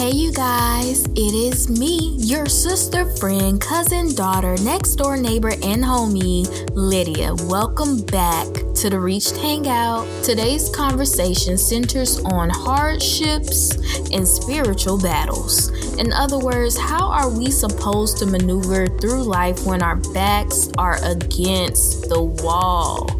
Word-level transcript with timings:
Hey, 0.00 0.12
you 0.12 0.32
guys, 0.32 1.04
it 1.14 1.34
is 1.34 1.68
me, 1.68 2.14
your 2.16 2.46
sister, 2.46 3.04
friend, 3.16 3.60
cousin, 3.60 4.14
daughter, 4.14 4.56
next 4.62 4.94
door 4.94 5.18
neighbor, 5.18 5.50
and 5.50 5.84
homie, 5.84 6.48
Lydia. 6.74 7.34
Welcome 7.50 8.00
back 8.06 8.46
to 8.76 8.88
the 8.88 8.98
Reached 8.98 9.36
Hangout. 9.36 10.08
Today's 10.24 10.70
conversation 10.70 11.58
centers 11.58 12.18
on 12.20 12.48
hardships 12.48 13.76
and 14.10 14.26
spiritual 14.26 14.98
battles. 14.98 15.68
In 15.98 16.14
other 16.14 16.38
words, 16.38 16.78
how 16.78 17.06
are 17.10 17.28
we 17.28 17.50
supposed 17.50 18.16
to 18.20 18.26
maneuver 18.26 18.86
through 18.86 19.22
life 19.24 19.66
when 19.66 19.82
our 19.82 19.96
backs 20.14 20.70
are 20.78 20.96
against 21.04 22.08
the 22.08 22.22
wall? 22.22 23.19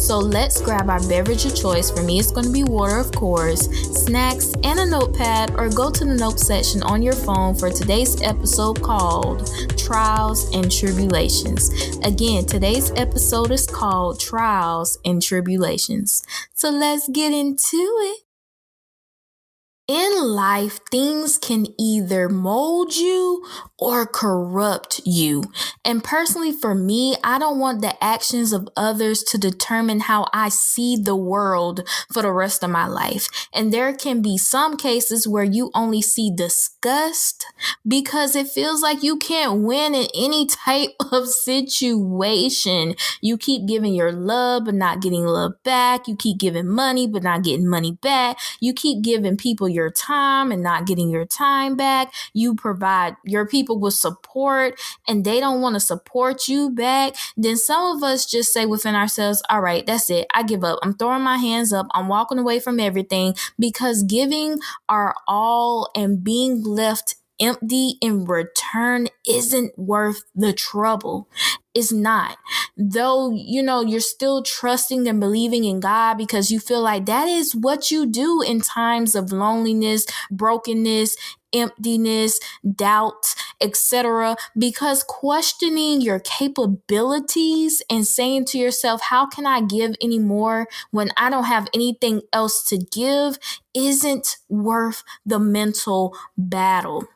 So 0.00 0.18
let's 0.18 0.60
grab 0.60 0.88
our 0.88 1.06
beverage 1.08 1.44
of 1.44 1.54
choice. 1.54 1.90
For 1.90 2.02
me, 2.02 2.18
it's 2.18 2.30
going 2.30 2.46
to 2.46 2.52
be 2.52 2.64
water, 2.64 2.96
of 2.96 3.12
course, 3.12 3.68
snacks, 4.04 4.54
and 4.64 4.80
a 4.80 4.86
notepad, 4.86 5.52
or 5.56 5.68
go 5.68 5.90
to 5.90 6.04
the 6.04 6.14
notes 6.14 6.46
section 6.46 6.82
on 6.82 7.02
your 7.02 7.12
phone 7.12 7.54
for 7.54 7.70
today's 7.70 8.20
episode 8.22 8.82
called 8.82 9.48
Trials 9.76 10.52
and 10.54 10.72
Tribulations. 10.72 11.70
Again, 12.02 12.46
today's 12.46 12.90
episode 12.92 13.50
is 13.50 13.66
called 13.66 14.18
Trials 14.18 14.98
and 15.04 15.22
Tribulations. 15.22 16.24
So 16.54 16.70
let's 16.70 17.06
get 17.08 17.32
into 17.32 17.76
it. 17.76 18.29
In 19.90 20.22
life, 20.22 20.78
things 20.92 21.36
can 21.36 21.66
either 21.76 22.28
mold 22.28 22.94
you 22.94 23.44
or 23.76 24.06
corrupt 24.06 25.00
you. 25.04 25.42
And 25.84 26.04
personally, 26.04 26.52
for 26.52 26.76
me, 26.76 27.16
I 27.24 27.40
don't 27.40 27.58
want 27.58 27.80
the 27.80 28.00
actions 28.04 28.52
of 28.52 28.68
others 28.76 29.24
to 29.24 29.38
determine 29.38 30.00
how 30.00 30.28
I 30.32 30.50
see 30.50 30.96
the 30.96 31.16
world 31.16 31.88
for 32.12 32.22
the 32.22 32.30
rest 32.30 32.62
of 32.62 32.70
my 32.70 32.86
life. 32.86 33.28
And 33.52 33.72
there 33.72 33.92
can 33.92 34.22
be 34.22 34.36
some 34.36 34.76
cases 34.76 35.26
where 35.26 35.42
you 35.42 35.72
only 35.74 36.02
see 36.02 36.30
disgust 36.32 37.46
because 37.88 38.36
it 38.36 38.48
feels 38.48 38.82
like 38.82 39.02
you 39.02 39.16
can't 39.16 39.62
win 39.62 39.94
in 39.94 40.06
any 40.14 40.46
type 40.46 40.90
of 41.10 41.26
situation. 41.26 42.94
You 43.20 43.38
keep 43.38 43.66
giving 43.66 43.94
your 43.94 44.12
love, 44.12 44.66
but 44.66 44.74
not 44.74 45.00
getting 45.00 45.24
love 45.24 45.54
back. 45.64 46.06
You 46.06 46.14
keep 46.14 46.38
giving 46.38 46.68
money, 46.68 47.06
but 47.06 47.22
not 47.22 47.42
getting 47.42 47.66
money 47.66 47.92
back. 48.02 48.38
You 48.60 48.74
keep 48.74 49.02
giving 49.02 49.38
people 49.38 49.68
your 49.68 49.79
your 49.80 49.90
time 49.90 50.52
and 50.52 50.62
not 50.62 50.86
getting 50.86 51.08
your 51.08 51.24
time 51.24 51.74
back. 51.76 52.12
You 52.34 52.54
provide 52.54 53.16
your 53.24 53.46
people 53.46 53.78
with 53.80 53.94
support 53.94 54.78
and 55.08 55.24
they 55.24 55.40
don't 55.40 55.62
want 55.62 55.74
to 55.74 55.80
support 55.80 56.48
you 56.48 56.70
back. 56.70 57.14
Then 57.36 57.56
some 57.56 57.96
of 57.96 58.02
us 58.02 58.26
just 58.30 58.52
say 58.52 58.66
within 58.66 58.94
ourselves, 58.94 59.42
all 59.48 59.60
right, 59.62 59.86
that's 59.86 60.10
it. 60.10 60.26
I 60.34 60.42
give 60.42 60.64
up. 60.64 60.78
I'm 60.82 60.94
throwing 60.94 61.22
my 61.22 61.38
hands 61.38 61.72
up. 61.72 61.86
I'm 61.92 62.08
walking 62.08 62.38
away 62.38 62.60
from 62.60 62.78
everything 62.78 63.34
because 63.58 64.02
giving 64.02 64.58
our 64.88 65.14
all 65.26 65.90
and 65.96 66.22
being 66.22 66.62
left 66.62 67.14
empty 67.40 67.94
in 68.02 68.26
return 68.26 69.08
isn't 69.26 69.78
worth 69.78 70.24
the 70.34 70.52
trouble. 70.52 71.26
It's 71.72 71.92
not. 71.92 72.36
Though, 72.76 73.30
you 73.30 73.62
know, 73.62 73.80
you're 73.82 74.00
still 74.00 74.42
trusting 74.42 75.06
and 75.06 75.20
believing 75.20 75.64
in 75.64 75.78
God 75.78 76.18
because 76.18 76.50
you 76.50 76.58
feel 76.58 76.82
like 76.82 77.06
that 77.06 77.28
is 77.28 77.54
what 77.54 77.92
you 77.92 78.06
do 78.06 78.42
in 78.42 78.60
times 78.60 79.14
of 79.14 79.30
loneliness, 79.30 80.04
brokenness, 80.32 81.16
emptiness, 81.52 82.40
doubt, 82.74 83.34
etc. 83.60 84.36
Because 84.58 85.04
questioning 85.04 86.00
your 86.00 86.18
capabilities 86.18 87.82
and 87.88 88.04
saying 88.06 88.46
to 88.46 88.58
yourself, 88.58 89.02
How 89.02 89.26
can 89.26 89.46
I 89.46 89.60
give 89.60 89.94
anymore 90.02 90.66
when 90.90 91.10
I 91.16 91.30
don't 91.30 91.44
have 91.44 91.68
anything 91.72 92.22
else 92.32 92.64
to 92.64 92.78
give? 92.78 93.38
isn't 93.72 94.36
worth 94.48 95.04
the 95.24 95.38
mental 95.38 96.16
battle. 96.36 97.06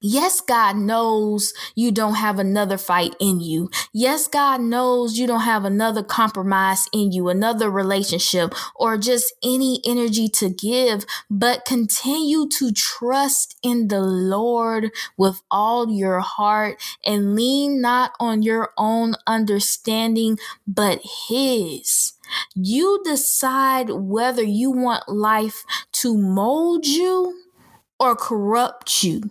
Yes, 0.00 0.40
God 0.40 0.76
knows 0.76 1.54
you 1.74 1.90
don't 1.90 2.14
have 2.16 2.38
another 2.38 2.78
fight 2.78 3.16
in 3.20 3.40
you. 3.40 3.68
Yes, 3.92 4.28
God 4.28 4.62
knows 4.62 5.18
you 5.18 5.26
don't 5.26 5.40
have 5.40 5.64
another 5.64 6.04
compromise 6.04 6.86
in 6.94 7.12
you, 7.12 7.30
another 7.30 7.68
relationship, 7.68 8.54
or 8.76 8.96
just 8.96 9.34
any 9.44 9.82
energy 9.84 10.28
to 10.28 10.50
give, 10.50 11.04
but 11.32 11.64
continue 11.66 12.48
to 12.60 12.72
trust 12.72 13.56
in 13.64 13.88
the 13.88 14.00
Lord 14.00 14.92
with 15.16 15.42
all 15.50 15.90
your 15.90 16.20
heart 16.20 16.80
and 17.04 17.34
lean 17.34 17.82
not 17.82 18.12
on 18.20 18.44
your 18.44 18.70
own 18.78 19.16
understanding, 19.26 20.38
but 20.68 21.00
His. 21.28 22.12
You 22.54 23.02
decide 23.04 23.90
whether 23.90 24.44
you 24.44 24.70
want 24.70 25.08
life 25.08 25.64
to 25.94 26.16
mold 26.16 26.86
you 26.86 27.42
or 28.00 28.16
corrupt 28.16 29.02
you 29.04 29.22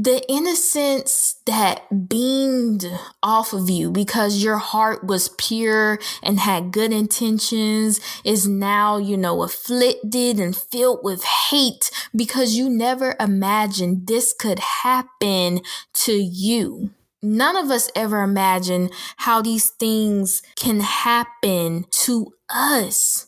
the 0.00 0.24
innocence 0.30 1.40
that 1.44 2.08
beamed 2.08 2.86
off 3.20 3.52
of 3.52 3.68
you 3.68 3.90
because 3.90 4.44
your 4.44 4.58
heart 4.58 5.04
was 5.04 5.30
pure 5.30 5.98
and 6.22 6.38
had 6.38 6.70
good 6.70 6.92
intentions 6.92 7.98
is 8.24 8.46
now, 8.46 8.96
you 8.96 9.16
know, 9.16 9.42
afflicted 9.42 10.38
and 10.38 10.54
filled 10.54 11.00
with 11.02 11.24
hate 11.24 11.90
because 12.14 12.54
you 12.54 12.70
never 12.70 13.16
imagined 13.18 14.06
this 14.06 14.32
could 14.32 14.60
happen 14.60 15.62
to 15.94 16.12
you. 16.12 16.90
None 17.20 17.56
of 17.56 17.68
us 17.68 17.90
ever 17.96 18.22
imagine 18.22 18.90
how 19.16 19.42
these 19.42 19.68
things 19.68 20.42
can 20.54 20.78
happen 20.78 21.86
to 22.04 22.34
us. 22.48 23.26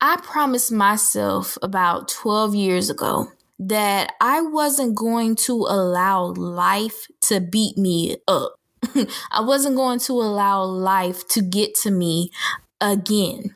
I 0.00 0.16
promised 0.16 0.72
myself 0.72 1.58
about 1.60 2.08
12 2.08 2.54
years 2.54 2.88
ago 2.88 3.33
that 3.58 4.12
I 4.20 4.40
wasn't 4.42 4.96
going 4.96 5.36
to 5.36 5.52
allow 5.54 6.32
life 6.36 7.06
to 7.22 7.40
beat 7.40 7.78
me 7.78 8.16
up. 8.26 8.58
I 9.30 9.40
wasn't 9.40 9.76
going 9.76 10.00
to 10.00 10.12
allow 10.14 10.62
life 10.64 11.26
to 11.28 11.42
get 11.42 11.74
to 11.82 11.90
me 11.90 12.30
again. 12.80 13.54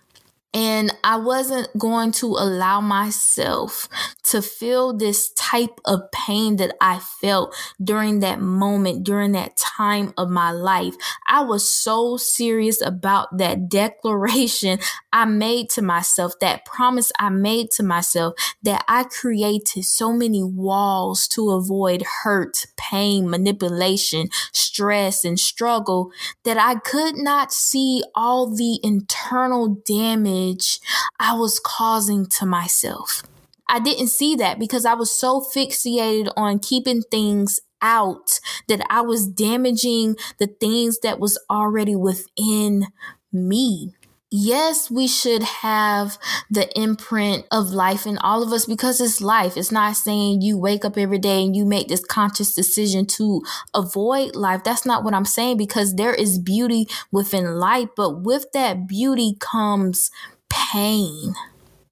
And 0.54 0.94
I 1.04 1.16
wasn't 1.16 1.68
going 1.78 2.12
to 2.12 2.26
allow 2.26 2.80
myself 2.80 3.86
to 4.24 4.40
feel 4.40 4.96
this 4.96 5.30
type 5.32 5.78
of 5.84 6.00
pain 6.10 6.56
that 6.56 6.74
I 6.80 7.00
felt 7.20 7.54
during 7.82 8.20
that 8.20 8.40
moment, 8.40 9.04
during 9.04 9.32
that 9.32 9.58
time 9.58 10.14
of 10.16 10.30
my 10.30 10.50
life. 10.50 10.94
I 11.26 11.42
was 11.42 11.70
so 11.70 12.16
serious 12.16 12.80
about 12.80 13.36
that 13.36 13.68
declaration 13.78 14.78
I 15.12 15.26
made 15.26 15.68
to 15.70 15.82
myself, 15.82 16.32
that 16.40 16.64
promise 16.64 17.12
I 17.18 17.28
made 17.28 17.70
to 17.72 17.82
myself, 17.82 18.34
that 18.62 18.84
I 18.88 19.04
created 19.04 19.84
so 19.84 20.12
many 20.12 20.42
walls 20.42 21.28
to 21.28 21.50
avoid 21.50 22.04
hurt, 22.22 22.64
pain, 22.78 23.28
manipulation, 23.28 24.28
stress, 24.52 25.24
and 25.24 25.38
struggle 25.38 26.10
that 26.44 26.56
I 26.56 26.76
could 26.76 27.16
not 27.16 27.52
see 27.52 28.02
all 28.14 28.54
the 28.54 28.80
internal 28.82 29.68
damage 29.86 30.37
damage 30.38 30.80
I 31.18 31.34
was 31.34 31.60
causing 31.64 32.26
to 32.26 32.46
myself. 32.46 33.22
I 33.68 33.80
didn't 33.80 34.08
see 34.08 34.34
that 34.36 34.58
because 34.58 34.84
I 34.84 34.94
was 34.94 35.10
so 35.10 35.40
fixated 35.40 36.32
on 36.36 36.58
keeping 36.58 37.02
things 37.02 37.60
out 37.82 38.40
that 38.66 38.84
I 38.90 39.02
was 39.02 39.26
damaging 39.26 40.16
the 40.38 40.46
things 40.46 41.00
that 41.00 41.20
was 41.20 41.38
already 41.50 41.94
within 41.94 42.86
me 43.32 43.94
yes, 44.30 44.90
we 44.90 45.06
should 45.06 45.42
have 45.42 46.18
the 46.50 46.68
imprint 46.78 47.46
of 47.50 47.70
life 47.70 48.06
in 48.06 48.18
all 48.18 48.42
of 48.42 48.52
us 48.52 48.66
because 48.66 49.00
it's 49.00 49.20
life. 49.20 49.56
It's 49.56 49.72
not 49.72 49.96
saying 49.96 50.42
you 50.42 50.58
wake 50.58 50.84
up 50.84 50.98
every 50.98 51.18
day 51.18 51.42
and 51.44 51.56
you 51.56 51.64
make 51.64 51.88
this 51.88 52.04
conscious 52.04 52.54
decision 52.54 53.06
to 53.06 53.42
avoid 53.74 54.36
life. 54.36 54.64
That's 54.64 54.86
not 54.86 55.04
what 55.04 55.14
I'm 55.14 55.24
saying 55.24 55.56
because 55.56 55.94
there 55.94 56.14
is 56.14 56.38
beauty 56.38 56.88
within 57.10 57.56
life, 57.58 57.88
but 57.96 58.22
with 58.22 58.52
that 58.52 58.86
beauty 58.86 59.36
comes 59.38 60.10
pain. 60.48 61.34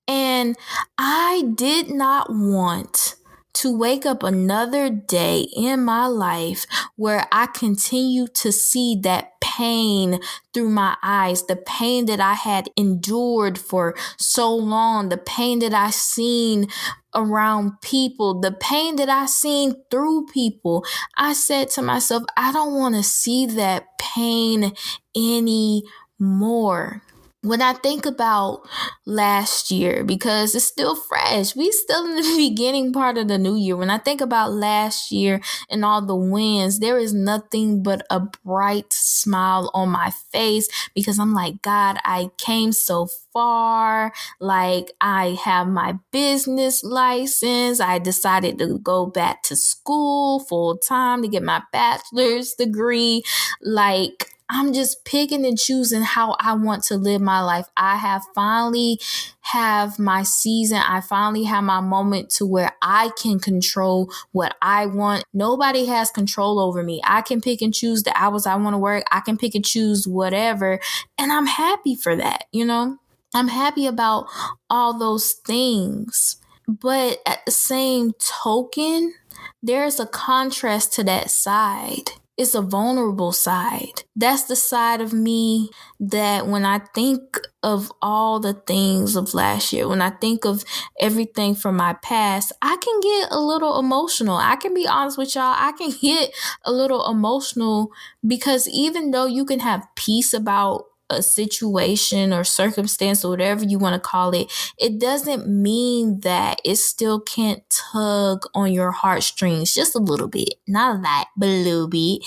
And 0.09 0.57
I 0.99 1.53
did 1.55 1.91
not 1.91 2.29
want 2.31 3.17
to 3.57 3.77
wake 3.77 4.05
up 4.05 4.23
another 4.23 4.91
day 4.91 5.47
in 5.57 5.83
my 5.83 6.07
life 6.07 6.67
where 6.97 7.27
I 7.33 7.47
continue 7.47 8.27
to 8.29 8.53
see 8.53 8.99
that 9.03 9.41
pain 9.41 10.21
through 10.53 10.69
my 10.69 10.97
eyes, 11.03 11.47
the 11.47 11.57
pain 11.57 12.05
that 12.07 12.21
I 12.21 12.35
had 12.35 12.69
endured 12.77 13.59
for 13.59 13.95
so 14.19 14.55
long, 14.55 15.09
the 15.09 15.17
pain 15.17 15.61
that 15.61 15.73
I 15.73 15.91
seen 15.91 16.67
around 17.15 17.81
people, 17.81 18.41
the 18.41 18.53
pain 18.53 18.97
that 18.97 19.09
I 19.09 19.25
seen 19.25 19.75
through 19.91 20.27
people. 20.27 20.85
I 21.17 21.33
said 21.33 21.71
to 21.71 21.83
myself, 21.83 22.25
I 22.37 22.53
don't 22.53 22.75
want 22.75 22.95
to 22.95 23.03
see 23.03 23.47
that 23.47 23.99
pain 23.99 24.73
anymore. 25.17 27.03
When 27.47 27.63
I 27.63 27.75
think 27.75 28.07
about 28.07 28.63
last 29.07 29.71
year, 29.71 30.03
because 30.05 30.55
it's 30.55 30.65
still 30.65 30.97
fresh, 30.97 31.55
we 31.55 31.71
still 31.71 32.05
in 32.07 32.17
the 32.17 32.35
beginning 32.37 32.93
part 32.93 33.19
of 33.19 33.29
the 33.29 33.39
new 33.39 33.55
year. 33.55 33.77
When 33.77 33.91
I 33.91 33.99
think 33.99 34.21
about 34.21 34.53
last 34.53 35.13
year 35.13 35.41
and 35.71 35.85
all 35.85 36.05
the 36.05 36.17
wins, 36.17 36.81
there 36.81 36.99
is 36.99 37.15
nothing 37.15 37.83
but 37.83 38.05
a 38.11 38.21
bright 38.45 38.93
smile 38.93 39.71
on 39.75 39.91
my 39.91 40.11
face 40.33 40.69
because 40.95 41.19
I'm 41.19 41.33
like, 41.35 41.63
God, 41.63 41.99
I 42.05 42.31
came 42.37 42.73
so 42.73 43.09
far. 43.33 44.13
Like, 44.41 44.93
I 45.01 45.39
have 45.45 45.69
my 45.69 45.95
business 46.11 46.83
license. 46.83 47.81
I 47.81 47.99
decided 47.99 48.59
to 48.59 48.79
go 48.79 49.07
back 49.07 49.43
to 49.45 49.57
school 49.57 50.41
full 50.41 50.79
time 50.79 51.23
to 51.23 51.29
get 51.29 51.43
my 51.43 51.63
bachelor's 51.73 52.55
degree. 52.55 53.23
Like, 53.63 54.36
I'm 54.49 54.73
just 54.73 55.05
picking 55.05 55.45
and 55.45 55.59
choosing 55.59 56.03
how 56.03 56.37
I 56.39 56.55
want 56.55 56.85
to 56.85 56.97
live 56.97 57.21
my 57.21 57.41
life. 57.41 57.67
I 57.77 57.97
have 57.97 58.23
finally 58.35 59.01
have 59.41 59.99
my 59.99 60.23
season. 60.23 60.79
I 60.79 61.01
finally 61.01 61.45
have 61.45 61.65
my 61.65 61.81
moment 61.81 62.31
to 62.31 62.47
where 62.47 62.73
I 62.81 63.11
can 63.21 63.41
control 63.41 64.11
what 64.33 64.57
I 64.63 64.87
want. 64.87 65.25
Nobody 65.35 65.87
has 65.87 66.11
control 66.11 66.61
over 66.61 66.83
me. 66.83 67.01
I 67.05 67.23
can 67.23 67.41
pick 67.41 67.61
and 67.61 67.75
choose 67.75 68.05
the 68.05 68.17
hours 68.17 68.47
I 68.47 68.55
want 68.57 68.75
to 68.75 68.79
work. 68.79 69.05
I 69.11 69.21
can 69.21 69.37
pick 69.37 69.55
and 69.55 69.65
choose 69.65 70.07
whatever. 70.07 70.79
And 71.19 71.33
I'm 71.33 71.47
happy 71.47 71.97
for 71.97 72.15
that, 72.17 72.45
you 72.53 72.65
know? 72.65 72.99
I'm 73.35 73.49
happy 73.49 73.87
about 73.87 74.27
all 74.71 74.97
those 74.97 75.33
things. 75.33 76.37
But 76.69 77.19
at 77.27 77.45
the 77.45 77.53
same 77.53 78.13
token, 78.19 79.15
there's 79.63 80.01
a 80.01 80.07
contrast 80.07 80.93
to 80.95 81.05
that 81.05 81.31
side 81.31 82.13
it's 82.37 82.55
a 82.55 82.61
vulnerable 82.61 83.33
side. 83.33 84.05
That's 84.15 84.45
the 84.45 84.57
side 84.57 85.01
of 85.01 85.13
me 85.13 85.71
that 85.99 86.47
when 86.47 86.65
I 86.67 86.81
think 86.95 87.21
of 87.63 87.91
all 88.03 88.41
the 88.41 88.53
things 88.53 89.17
of 89.17 89.33
last 89.33 89.73
year, 89.73 89.89
when 89.89 90.03
I 90.03 90.11
think 90.11 90.45
of 90.45 90.65
everything 91.01 91.55
from 91.55 91.77
my 91.77 91.95
past, 91.95 92.53
I 92.61 92.77
can 92.77 93.01
get 93.01 93.29
a 93.31 93.41
little 93.41 93.79
emotional. 93.79 94.37
I 94.37 94.57
can 94.57 94.75
be 94.75 94.87
honest 94.87 95.17
with 95.17 95.35
y'all, 95.35 95.55
I 95.57 95.73
can 95.79 95.91
get 96.01 96.31
a 96.65 96.73
little 96.73 97.09
emotional 97.11 97.91
because 98.27 98.69
even 98.69 99.13
though 99.13 99.27
you 99.27 99.45
can 99.45 99.61
have 99.61 99.87
peace 99.97 100.35
about 100.35 100.85
a 101.11 101.23
situation 101.23 102.33
or 102.33 102.45
circumstance 102.45 103.25
or 103.25 103.31
whatever 103.31 103.65
you 103.65 103.79
want 103.79 103.95
to 103.95 104.09
call 104.09 104.35
it, 104.35 104.51
it 104.79 104.99
doesn't 104.99 105.49
mean 105.49 106.21
that 106.21 106.61
it 106.65 106.77
still 106.77 107.21
can't 107.21 107.63
tug 107.71 108.45
on 108.55 108.73
your 108.73 108.91
heartstrings 108.91 109.75
just 109.75 109.95
a 109.95 110.01
little 110.01 110.29
bit. 110.29 110.55
Not 110.67 110.97
a 110.97 111.01
lot, 111.01 111.29
but 111.37 111.49
a 111.49 111.63
little 111.63 111.89
bit. 111.89 112.25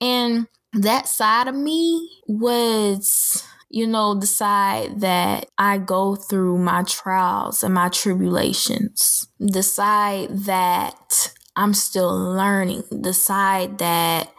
And 0.00 0.48
that 0.72 1.08
side 1.08 1.48
of 1.48 1.54
me 1.54 2.10
was 2.26 3.44
you 3.74 3.88
know, 3.88 4.14
the 4.14 4.26
side 4.26 5.00
that 5.00 5.50
I 5.58 5.78
go 5.78 6.14
through 6.14 6.58
my 6.58 6.84
trials 6.84 7.64
and 7.64 7.74
my 7.74 7.88
tribulations, 7.88 9.26
the 9.40 9.64
side 9.64 10.28
that 10.30 11.32
I'm 11.56 11.74
still 11.74 12.14
learning, 12.14 12.84
the 12.92 13.12
side 13.12 13.78
that 13.78 14.32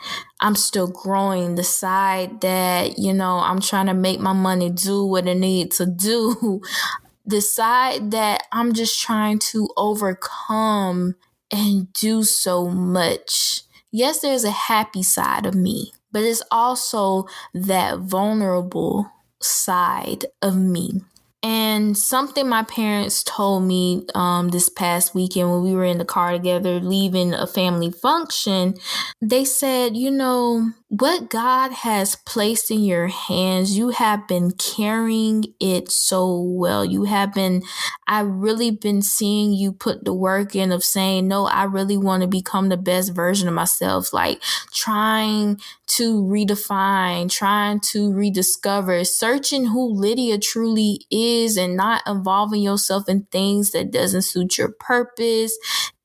I'm 0.46 0.54
still 0.54 0.86
growing, 0.86 1.56
the 1.56 1.64
side 1.64 2.42
that, 2.42 3.00
you 3.00 3.14
know, 3.16 3.40
I'm 3.40 3.60
trying 3.60 3.88
to 3.88 3.96
make 3.96 4.20
my 4.20 4.32
money 4.34 4.70
do 4.70 5.04
what 5.04 5.28
it 5.28 5.40
needs 5.40 5.78
to 5.78 5.88
do, 5.88 6.62
the 7.26 7.42
side 7.42 8.12
that 8.12 8.44
I'm 8.52 8.74
just 8.74 9.02
trying 9.02 9.40
to 9.40 9.68
overcome 9.76 11.16
and 11.52 11.92
do 11.94 12.24
so 12.24 12.68
much. 12.70 13.64
Yes, 13.92 14.20
there's 14.20 14.44
a 14.44 14.52
happy 14.52 15.02
side 15.02 15.48
of 15.48 15.56
me, 15.56 15.94
but 16.12 16.22
it's 16.22 16.44
also 16.52 17.26
that 17.56 17.98
vulnerable 18.02 19.10
side 19.42 20.26
of 20.44 20.56
me. 20.56 21.02
And 21.46 21.96
something 21.96 22.50
my 22.50 22.64
parents 22.64 23.22
told 23.22 23.66
me 23.66 24.04
um, 24.16 24.50
this 24.50 24.68
past 24.68 25.14
weekend 25.14 25.52
when 25.52 25.62
we 25.62 25.74
were 25.74 25.86
in 25.86 26.00
the 26.00 26.04
car 26.04 26.32
together 26.32 26.80
leaving 26.80 27.36
a 27.36 27.46
family 27.46 27.92
function, 27.92 28.74
they 29.22 29.46
said, 29.46 29.96
you 29.96 30.10
know, 30.10 30.72
what 31.00 31.30
God 31.30 31.72
has 31.74 32.16
placed 32.16 32.72
in 32.72 32.84
your 32.84 33.08
hands, 33.08 33.78
you 33.78 33.90
have 33.90 34.28
been 34.30 34.52
carrying 34.52 35.44
it 35.60 35.92
so 35.92 36.40
well. 36.40 36.86
You 36.86 37.04
have 37.04 37.34
been, 37.34 37.64
I've 38.08 38.28
really 38.28 38.72
been 38.72 39.02
seeing 39.02 39.52
you 39.52 39.74
put 39.74 40.06
the 40.06 40.14
work 40.14 40.56
in 40.56 40.72
of 40.72 40.86
saying, 40.86 41.28
no, 41.28 41.48
I 41.48 41.64
really 41.66 41.98
want 41.98 42.22
to 42.22 42.28
become 42.28 42.70
the 42.70 42.78
best 42.78 43.14
version 43.14 43.48
of 43.50 43.54
myself. 43.54 44.14
Like 44.14 44.42
trying 44.74 45.60
to 45.88 46.24
redefine, 46.24 47.30
trying 47.30 47.82
to 47.92 48.14
rediscover, 48.14 49.04
searching 49.04 49.68
who 49.68 49.92
Lydia 49.92 50.38
truly 50.38 51.02
is 51.12 51.58
and 51.58 51.76
not 51.76 52.04
involving 52.08 52.62
yourself 52.62 53.10
in 53.10 53.24
things 53.32 53.72
that 53.72 53.92
doesn't 53.92 54.22
suit 54.22 54.58
your 54.58 54.70
purpose. 54.70 55.58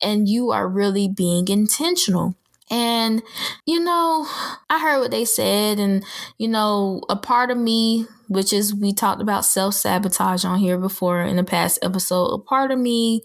And 0.03 0.29
you 0.29 0.51
are 0.51 0.69
really 0.69 1.07
being 1.07 1.47
intentional. 1.49 2.35
And, 2.71 3.23
you 3.67 3.81
know, 3.81 4.27
I 4.71 4.79
heard 4.81 5.01
what 5.01 5.11
they 5.11 5.25
said, 5.25 5.79
and, 5.81 6.05
you 6.39 6.47
know, 6.49 7.03
a 7.09 7.17
part 7.17 7.51
of 7.51 7.59
me, 7.59 8.07
which 8.29 8.53
is 8.53 8.75
we 8.75 8.93
talked 8.93 9.21
about 9.21 9.45
self 9.45 9.75
sabotage 9.75 10.45
on 10.45 10.59
here 10.61 10.79
before 10.79 11.23
in 11.23 11.37
the 11.37 11.45
past 11.45 11.81
episode, 11.83 12.27
a 12.27 12.39
part 12.39 12.71
of 12.71 12.79
me 12.79 13.23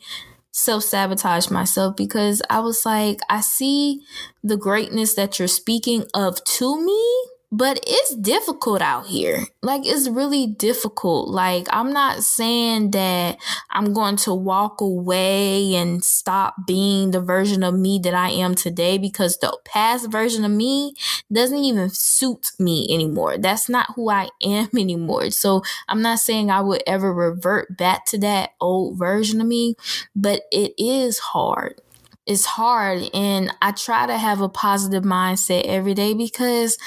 self 0.52 0.84
sabotage 0.84 1.50
myself 1.50 1.96
because 1.96 2.42
I 2.50 2.60
was 2.60 2.86
like, 2.86 3.20
I 3.30 3.42
see 3.42 4.02
the 4.44 4.58
greatness 4.58 5.14
that 5.16 5.38
you're 5.38 5.48
speaking 5.50 6.06
of 6.14 6.44
to 6.44 6.84
me 6.84 7.26
but 7.52 7.80
it's 7.86 8.16
difficult 8.16 8.82
out 8.82 9.08
here. 9.08 9.46
Like 9.62 9.82
it's 9.86 10.10
really 10.10 10.48
difficult. 10.48 11.30
Like 11.30 11.68
I'm 11.70 11.94
not 11.94 12.24
saying 12.24 12.92
that 12.92 13.38
I'm 13.70 13.94
going 13.94 14.18
to 14.18 14.34
walk 14.34 14.82
away 14.82 15.76
and 15.76 16.04
stop 16.04 16.56
being 16.68 17.12
the 17.12 17.22
version 17.22 17.64
of 17.64 17.74
me 17.74 18.00
that 18.04 18.14
I 18.14 18.30
am 18.30 18.56
today 18.56 18.98
because 18.98 19.38
the 19.38 19.58
past 19.64 20.12
version 20.12 20.44
of 20.44 20.52
me 20.52 20.96
doesn't 21.32 21.58
even 21.58 21.90
suit 21.90 22.52
me 22.60 22.88
anymore. 22.90 23.38
That's 23.38 23.70
not 23.70 23.94
who 23.96 24.10
I 24.10 24.30
am 24.44 24.70
anymore. 24.78 25.32
So 25.32 25.62
I'm 25.88 26.02
not 26.02 26.20
saying 26.20 26.50
I 26.50 26.62
would 26.62 26.84
ever 26.86 27.14
revert 27.14 27.78
back 27.78 28.06
to 28.08 28.18
that 28.20 28.52
old 28.60 28.98
version 28.98 29.40
of 29.40 29.48
me, 29.48 29.76
but 30.16 30.44
it 30.52 30.74
is 30.78 31.20
hard 31.20 31.82
it's 32.26 32.46
hard 32.46 33.04
and 33.14 33.52
I 33.62 33.72
try 33.72 34.08
to 34.08 34.18
have 34.18 34.42
a 34.42 34.50
positive 34.50 35.04
mindset 35.04 35.66
every 35.66 35.94
day 35.94 36.14
because 36.14 36.78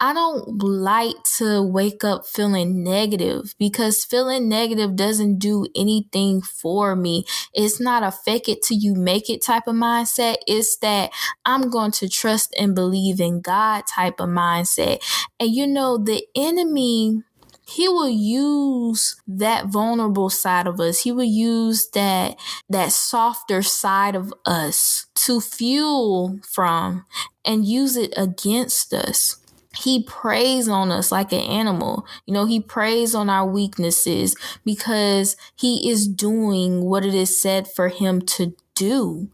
I 0.00 0.12
don't 0.12 0.62
like 0.62 1.16
to 1.38 1.62
wake 1.62 2.04
up 2.04 2.26
feeling 2.26 2.84
negative 2.84 3.54
because 3.58 4.04
feeling 4.04 4.48
negative 4.48 4.96
doesn't 4.96 5.38
do 5.38 5.66
anything 5.74 6.42
for 6.42 6.94
me. 6.94 7.24
It's 7.52 7.80
not 7.80 8.02
a 8.02 8.12
fake 8.12 8.48
it 8.48 8.62
till 8.62 8.76
you 8.78 8.94
make 8.94 9.30
it 9.30 9.42
type 9.42 9.66
of 9.66 9.74
mindset. 9.74 10.36
It's 10.46 10.76
that 10.78 11.10
I'm 11.44 11.70
going 11.70 11.92
to 11.92 12.08
trust 12.08 12.54
and 12.58 12.74
believe 12.74 13.20
in 13.20 13.40
God 13.40 13.84
type 13.86 14.20
of 14.20 14.28
mindset. 14.28 15.02
And 15.40 15.50
you 15.50 15.66
know, 15.66 15.96
the 15.96 16.26
enemy 16.34 17.22
he 17.66 17.88
will 17.88 18.08
use 18.08 19.16
that 19.26 19.66
vulnerable 19.66 20.30
side 20.30 20.66
of 20.66 20.80
us. 20.80 21.02
He 21.02 21.12
will 21.12 21.24
use 21.24 21.88
that 21.90 22.38
that 22.68 22.92
softer 22.92 23.62
side 23.62 24.14
of 24.14 24.32
us 24.44 25.06
to 25.16 25.40
fuel 25.40 26.38
from 26.42 27.06
and 27.44 27.64
use 27.66 27.96
it 27.96 28.12
against 28.16 28.92
us. 28.92 29.38
He 29.76 30.04
preys 30.04 30.68
on 30.68 30.92
us 30.92 31.10
like 31.10 31.32
an 31.32 31.40
animal. 31.40 32.06
You 32.26 32.34
know, 32.34 32.44
he 32.44 32.60
preys 32.60 33.14
on 33.14 33.28
our 33.28 33.46
weaknesses 33.46 34.36
because 34.64 35.36
he 35.56 35.90
is 35.90 36.06
doing 36.06 36.84
what 36.84 37.04
it 37.04 37.14
is 37.14 37.40
said 37.40 37.66
for 37.66 37.88
him 37.88 38.20
to 38.22 38.54
do. 38.74 39.30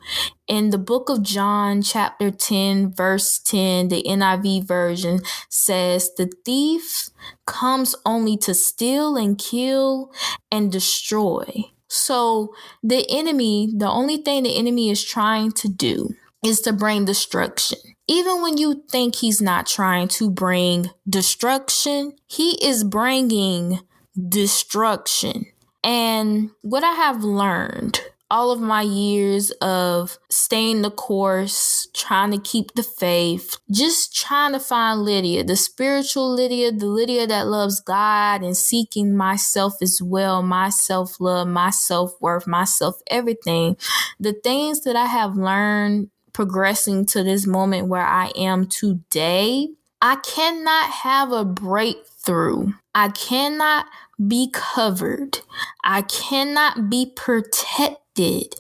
In 0.47 0.71
the 0.71 0.79
book 0.79 1.09
of 1.09 1.23
John, 1.23 1.83
chapter 1.83 2.31
10, 2.31 2.95
verse 2.95 3.39
10, 3.39 3.89
the 3.89 4.03
NIV 4.03 4.67
version 4.67 5.21
says, 5.49 6.11
The 6.17 6.33
thief 6.45 7.11
comes 7.47 7.95
only 8.05 8.37
to 8.39 8.55
steal 8.55 9.17
and 9.17 9.39
kill 9.39 10.13
and 10.51 10.71
destroy. 10.71 11.71
So 11.89 12.55
the 12.83 13.05
enemy, 13.11 13.73
the 13.77 13.89
only 13.89 14.19
thing 14.19 14.45
the 14.45 14.57
enemy 14.57 14.91
is 14.91 15.05
trying 15.05 15.53
to 15.53 15.69
do 15.69 16.15
is 16.45 16.61
to 16.63 16.73
bring 16.73 17.05
destruction. 17.05 17.79
Even 18.07 18.43
when 18.43 18.59
you 18.59 18.83
think 18.91 19.17
he's 19.17 19.41
not 19.41 19.67
trying 19.67 20.09
to 20.09 20.31
bring 20.31 20.91
destruction, 21.09 22.13
he 22.27 22.53
is 22.65 22.83
bringing 22.83 23.81
destruction. 24.29 25.47
And 25.83 26.51
what 26.63 26.85
I 26.85 26.93
have 26.93 27.25
learned 27.25 28.01
all 28.31 28.51
of 28.53 28.61
my 28.61 28.83
years 28.83 29.51
of 29.61 30.19
staying 30.29 30.83
the 30.83 30.91
course, 30.91 31.89
trying 31.95 32.31
to 32.31 32.39
keep 32.39 32.75
the 32.75 32.83
faith, 32.83 33.57
just 33.71 34.15
trying 34.15 34.53
to 34.53 34.61
find 34.61 35.03
Lydia, 35.03 35.43
the 35.43 35.57
spiritual 35.57 36.33
Lydia, 36.33 36.71
the 36.71 36.87
Lydia 36.87 37.27
that 37.27 37.49
loves 37.49 37.81
God 37.81 38.43
and 38.43 38.57
seeking 38.57 39.17
myself 39.17 39.75
as 39.83 40.01
well, 40.01 40.43
my 40.43 40.71
self 40.71 41.21
love, 41.21 41.49
my 41.49 41.71
self 41.71 42.13
worth, 42.21 42.47
myself 42.47 43.01
everything. 43.09 43.77
The 44.21 44.33
things 44.33 44.83
that 44.83 44.97
I 44.97 45.07
have 45.07 45.37
learned 45.37 46.11
progressing 46.33 47.07
to 47.07 47.23
this 47.23 47.47
moment 47.47 47.89
where 47.89 48.07
I 48.07 48.31
am 48.37 48.67
today, 48.67 49.69
I 50.01 50.17
cannot 50.17 50.91
have 50.91 51.33
a 51.33 51.45
breakthrough. 51.45 52.73
I 52.95 53.09
cannot 53.09 53.87
be 54.29 54.51
covered. 54.53 55.41
I 55.85 56.03
cannot 56.03 56.91
be 56.91 57.13
protected 57.15 58.55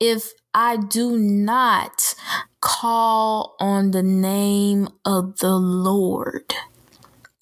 if 0.00 0.32
I 0.54 0.76
do 0.76 1.18
not 1.18 2.14
call 2.60 3.56
on 3.60 3.92
the 3.92 4.02
name 4.02 4.88
of 5.04 5.38
the 5.38 5.56
Lord 5.56 6.54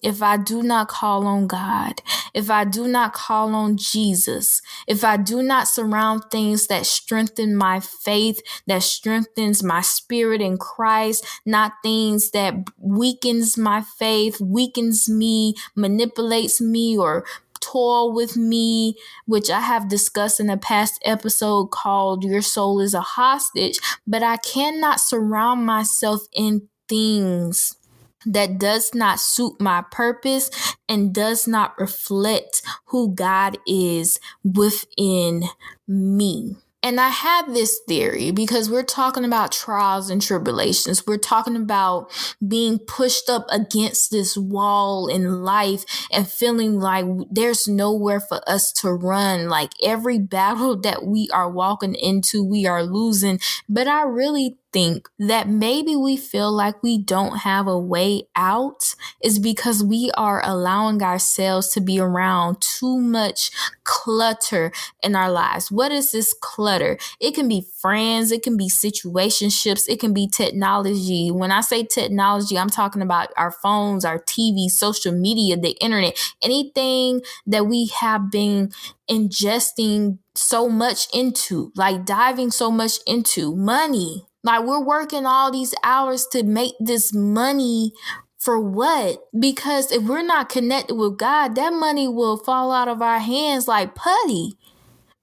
if 0.07 0.23
I 0.23 0.37
do 0.37 0.63
not 0.63 0.87
call 0.87 1.27
on 1.27 1.49
God, 1.49 2.01
if 2.33 2.49
I 2.49 2.65
do 2.65 2.87
not 2.87 3.13
call 3.13 3.57
on 3.57 3.77
Jesus, 3.77 4.63
if 4.87 5.03
I 5.03 5.17
do 5.17 5.43
not 5.43 5.67
surround 5.67 6.23
things 6.31 6.69
that 6.69 6.87
strengthen 6.87 7.57
my 7.57 7.81
faith, 7.81 8.41
that 8.69 8.85
strengthens 8.85 9.65
my 9.65 9.81
spirit 9.81 10.41
in 10.41 10.59
Christ, 10.59 11.27
not 11.45 11.73
things 11.83 12.31
that 12.31 12.55
weakens 12.79 13.59
my 13.59 13.83
faith, 13.99 14.41
weakens 14.41 15.09
me, 15.09 15.55
manipulates 15.75 16.61
me, 16.61 16.97
or 16.97 17.25
toil 17.67 18.13
with 18.13 18.37
me, 18.37 18.97
which 19.27 19.51
I 19.51 19.61
have 19.61 19.89
discussed 19.89 20.41
in 20.41 20.49
a 20.51 20.57
past 20.57 21.01
episode 21.05 21.67
called 21.67 22.25
Your 22.25 22.43
Soul 22.43 22.81
is 22.81 22.95
a 22.95 23.01
Hostage, 23.01 23.79
but 24.07 24.23
I 24.23 24.37
cannot 24.37 25.01
surround 25.01 25.67
myself 25.67 26.23
in 26.33 26.69
things 26.89 27.77
that 28.25 28.59
does 28.59 28.95
not 28.95 29.21
suit 29.21 29.61
my 29.61 29.83
purpose 29.91 30.51
and 30.89 31.15
does 31.15 31.47
not 31.47 31.79
reflect 31.79 32.63
who 32.87 33.15
God 33.15 33.59
is 33.67 34.19
within 34.45 35.45
me. 35.87 36.57
And 36.87 37.01
I 37.01 37.09
have 37.09 37.53
this 37.53 37.81
theory 37.89 38.31
because 38.31 38.71
we're 38.71 38.85
talking 38.85 39.25
about 39.25 39.51
trials 39.51 40.09
and 40.09 40.23
tribulations. 40.23 41.05
We're 41.05 41.17
talking 41.17 41.57
about 41.57 42.13
being 42.47 42.79
pushed 42.79 43.29
up 43.29 43.45
against 43.51 44.13
this 44.13 44.37
wall 44.37 45.09
in 45.09 45.43
life 45.43 45.85
and 46.13 46.29
feeling 46.29 46.79
like 46.79 47.05
there's 47.29 47.67
nowhere 47.67 48.21
for 48.21 48.41
us 48.49 48.71
to 48.75 48.93
run. 48.93 49.49
Like 49.49 49.73
every 49.83 50.21
battle 50.21 50.77
that 50.83 51.05
we 51.05 51.29
are 51.33 51.51
walking 51.51 51.97
into, 51.97 52.45
we 52.45 52.67
are 52.67 52.85
losing. 52.85 53.41
But 53.69 53.89
I 53.89 54.03
really 54.03 54.57
think 54.73 55.09
that 55.19 55.49
maybe 55.49 55.97
we 55.97 56.17
feel 56.17 56.53
like 56.53 56.83
we 56.83 56.99
don't 56.99 57.39
have 57.39 57.67
a 57.67 57.79
way 57.79 58.25
out 58.37 58.95
is 59.23 59.39
because 59.39 59.83
we 59.83 60.11
are 60.15 60.43
allowing 60.45 61.03
ourselves 61.03 61.69
to 61.69 61.81
be 61.81 61.99
around 61.99 62.61
too 62.61 62.99
much 62.99 63.51
clutter 63.85 64.73
in 65.03 65.17
our 65.17 65.31
lives. 65.31 65.71
What 65.71 65.93
is 65.93 66.13
this 66.13 66.35
clutter? 66.41 66.99
It 67.21 67.35
can 67.35 67.49
be 67.49 67.67
friends, 67.81 68.33
it 68.33 68.43
can 68.43 68.57
be 68.57 68.69
situationships, 68.69 69.89
it 69.89 70.01
can 70.01 70.13
be 70.13 70.29
technology. 70.29 71.31
When 71.31 71.53
I 71.53 71.61
say 71.61 71.85
technology, 71.85 72.59
I'm 72.59 72.71
talking 72.71 73.03
about 73.03 73.29
our 73.37 73.51
phones, 73.51 74.05
our 74.05 74.19
TV, 74.19 74.69
social 74.69 75.13
media, 75.13 75.57
the 75.57 75.77
internet, 75.81 76.19
anything 76.43 77.23
that 77.47 77.67
we 77.67 77.87
have 78.01 78.31
been 78.31 78.71
ingesting 79.11 80.19
so 80.35 80.69
much 80.69 81.07
into, 81.15 81.73
like 81.77 82.05
diving 82.05 82.51
so 82.51 82.71
much 82.71 82.99
into 83.07 83.55
money, 83.57 84.26
like 84.47 84.65
we're 84.65 84.81
working 84.83 85.27
all 85.27 85.51
these 85.51 85.75
hours 85.83 86.27
to 86.29 86.45
make 86.45 86.75
this 86.79 87.13
money 87.13 87.93
for 88.39 88.61
what? 88.61 89.19
Because 89.39 89.91
if 89.91 90.05
we're 90.05 90.23
not 90.23 90.49
connected 90.49 90.95
with 90.95 91.19
God, 91.19 91.57
that 91.57 91.73
money 91.73 92.07
will 92.07 92.37
fall 92.37 92.71
out 92.71 92.87
of 92.87 93.03
our 93.03 93.19
hands 93.19 93.67
like 93.67 93.97
putty. 93.97 94.57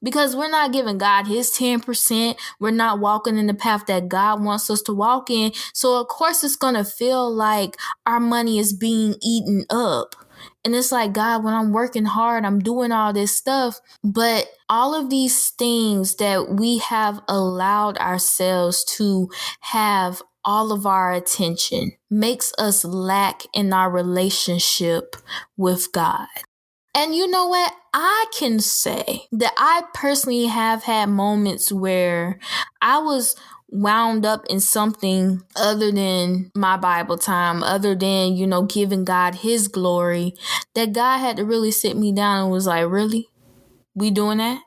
Because 0.03 0.35
we're 0.35 0.49
not 0.49 0.73
giving 0.73 0.97
God 0.97 1.27
his 1.27 1.49
10%. 1.51 2.35
We're 2.59 2.71
not 2.71 2.99
walking 2.99 3.37
in 3.37 3.47
the 3.47 3.53
path 3.53 3.85
that 3.85 4.09
God 4.09 4.43
wants 4.43 4.69
us 4.69 4.81
to 4.81 4.93
walk 4.93 5.29
in. 5.29 5.53
So, 5.73 6.01
of 6.01 6.09
course, 6.09 6.43
it's 6.43 6.57
going 6.57 6.75
to 6.75 6.83
feel 6.83 7.33
like 7.33 7.77
our 8.05 8.19
money 8.19 8.59
is 8.59 8.73
being 8.73 9.15
eaten 9.21 9.63
up. 9.69 10.15
And 10.65 10.75
it's 10.75 10.91
like, 10.91 11.13
God, 11.13 11.43
when 11.43 11.53
I'm 11.53 11.73
working 11.73 12.05
hard, 12.05 12.45
I'm 12.45 12.59
doing 12.59 12.91
all 12.91 13.11
this 13.11 13.35
stuff. 13.35 13.79
But 14.03 14.47
all 14.69 14.95
of 14.95 15.09
these 15.09 15.49
things 15.49 16.15
that 16.15 16.49
we 16.51 16.77
have 16.77 17.21
allowed 17.27 17.97
ourselves 17.97 18.83
to 18.97 19.29
have 19.59 20.21
all 20.45 20.71
of 20.71 20.85
our 20.85 21.11
attention 21.11 21.93
makes 22.09 22.53
us 22.57 22.83
lack 22.85 23.43
in 23.53 23.73
our 23.73 23.89
relationship 23.89 25.15
with 25.57 25.91
God. 25.91 26.27
And 26.95 27.15
you 27.15 27.27
know 27.27 27.47
what? 27.47 27.73
I 27.93 28.25
can 28.37 28.59
say 28.59 29.23
that 29.31 29.53
I 29.57 29.83
personally 29.93 30.45
have 30.45 30.83
had 30.83 31.09
moments 31.09 31.71
where 31.71 32.39
I 32.81 32.99
was 32.99 33.35
wound 33.73 34.25
up 34.25 34.45
in 34.49 34.59
something 34.59 35.41
other 35.55 35.91
than 35.91 36.51
my 36.55 36.77
Bible 36.77 37.17
time, 37.17 37.63
other 37.63 37.95
than, 37.95 38.35
you 38.35 38.45
know, 38.45 38.63
giving 38.63 39.03
God 39.03 39.35
his 39.35 39.67
glory, 39.67 40.35
that 40.75 40.93
God 40.93 41.17
had 41.17 41.37
to 41.37 41.45
really 41.45 41.71
sit 41.71 41.97
me 41.97 42.13
down 42.13 42.43
and 42.43 42.51
was 42.51 42.67
like, 42.67 42.87
Really? 42.87 43.27
We 43.95 44.11
doing 44.11 44.37
that? 44.37 44.61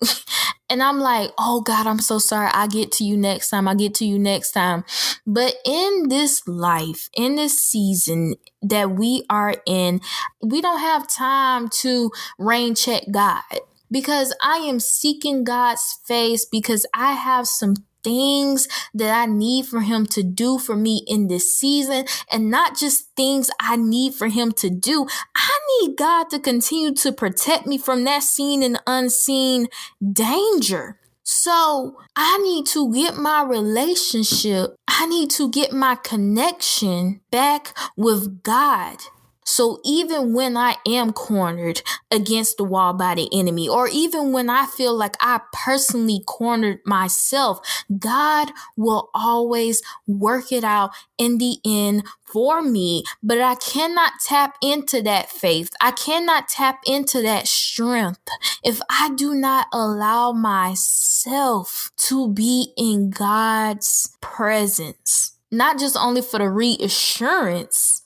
and 0.70 0.82
I'm 0.82 0.98
like, 0.98 1.30
oh 1.38 1.60
God, 1.60 1.86
I'm 1.86 2.00
so 2.00 2.18
sorry. 2.18 2.50
I 2.52 2.66
get 2.66 2.90
to 2.92 3.04
you 3.04 3.16
next 3.16 3.50
time. 3.50 3.68
I 3.68 3.74
get 3.74 3.94
to 3.96 4.04
you 4.04 4.18
next 4.18 4.52
time. 4.52 4.84
But 5.26 5.54
in 5.64 6.08
this 6.08 6.42
life, 6.48 7.08
in 7.14 7.36
this 7.36 7.62
season 7.62 8.34
that 8.62 8.90
we 8.90 9.24
are 9.30 9.54
in, 9.66 10.00
we 10.42 10.60
don't 10.60 10.80
have 10.80 11.08
time 11.08 11.68
to 11.82 12.10
rain 12.38 12.74
check 12.74 13.04
God 13.12 13.42
because 13.90 14.34
I 14.42 14.56
am 14.58 14.80
seeking 14.80 15.44
God's 15.44 16.00
face 16.06 16.44
because 16.44 16.86
I 16.92 17.12
have 17.12 17.46
some 17.46 17.74
things 18.02 18.68
that 18.94 19.12
I 19.12 19.26
need 19.26 19.66
for 19.66 19.80
him 19.80 20.06
to 20.06 20.22
do 20.22 20.58
for 20.58 20.76
me 20.76 21.04
in 21.06 21.28
this 21.28 21.58
season 21.58 22.04
and 22.30 22.50
not 22.50 22.76
just 22.76 23.14
things 23.16 23.50
I 23.60 23.76
need 23.76 24.14
for 24.14 24.28
him 24.28 24.52
to 24.52 24.70
do. 24.70 25.06
I 25.34 25.58
need 25.80 25.96
God 25.96 26.30
to 26.30 26.38
continue 26.38 26.94
to 26.94 27.12
protect 27.12 27.66
me 27.66 27.78
from 27.78 28.04
that 28.04 28.22
seen 28.22 28.62
and 28.62 28.80
unseen 28.86 29.68
danger. 30.12 30.98
So 31.24 31.96
I 32.16 32.38
need 32.38 32.66
to 32.66 32.92
get 32.92 33.16
my 33.16 33.42
relationship, 33.42 34.74
I 34.88 35.06
need 35.06 35.30
to 35.32 35.50
get 35.50 35.72
my 35.72 35.94
connection 35.94 37.20
back 37.30 37.76
with 37.96 38.42
God. 38.42 38.98
So 39.44 39.80
even 39.84 40.32
when 40.32 40.56
I 40.56 40.76
am 40.86 41.12
cornered 41.12 41.82
against 42.10 42.56
the 42.56 42.64
wall 42.64 42.92
by 42.94 43.14
the 43.14 43.28
enemy, 43.32 43.68
or 43.68 43.88
even 43.88 44.32
when 44.32 44.48
I 44.48 44.66
feel 44.66 44.94
like 44.94 45.16
I 45.20 45.40
personally 45.52 46.22
cornered 46.26 46.80
myself, 46.86 47.60
God 47.98 48.50
will 48.76 49.10
always 49.14 49.82
work 50.06 50.52
it 50.52 50.64
out 50.64 50.90
in 51.18 51.38
the 51.38 51.58
end 51.64 52.04
for 52.24 52.62
me. 52.62 53.04
But 53.22 53.40
I 53.40 53.54
cannot 53.56 54.14
tap 54.24 54.56
into 54.62 55.02
that 55.02 55.30
faith. 55.30 55.70
I 55.80 55.90
cannot 55.90 56.48
tap 56.48 56.80
into 56.86 57.20
that 57.22 57.48
strength 57.48 58.20
if 58.64 58.80
I 58.88 59.10
do 59.14 59.34
not 59.34 59.66
allow 59.72 60.32
myself 60.32 61.90
to 61.96 62.28
be 62.32 62.72
in 62.76 63.10
God's 63.10 64.16
presence. 64.20 65.32
Not 65.50 65.78
just 65.78 65.96
only 65.96 66.22
for 66.22 66.38
the 66.38 66.48
reassurance, 66.48 68.01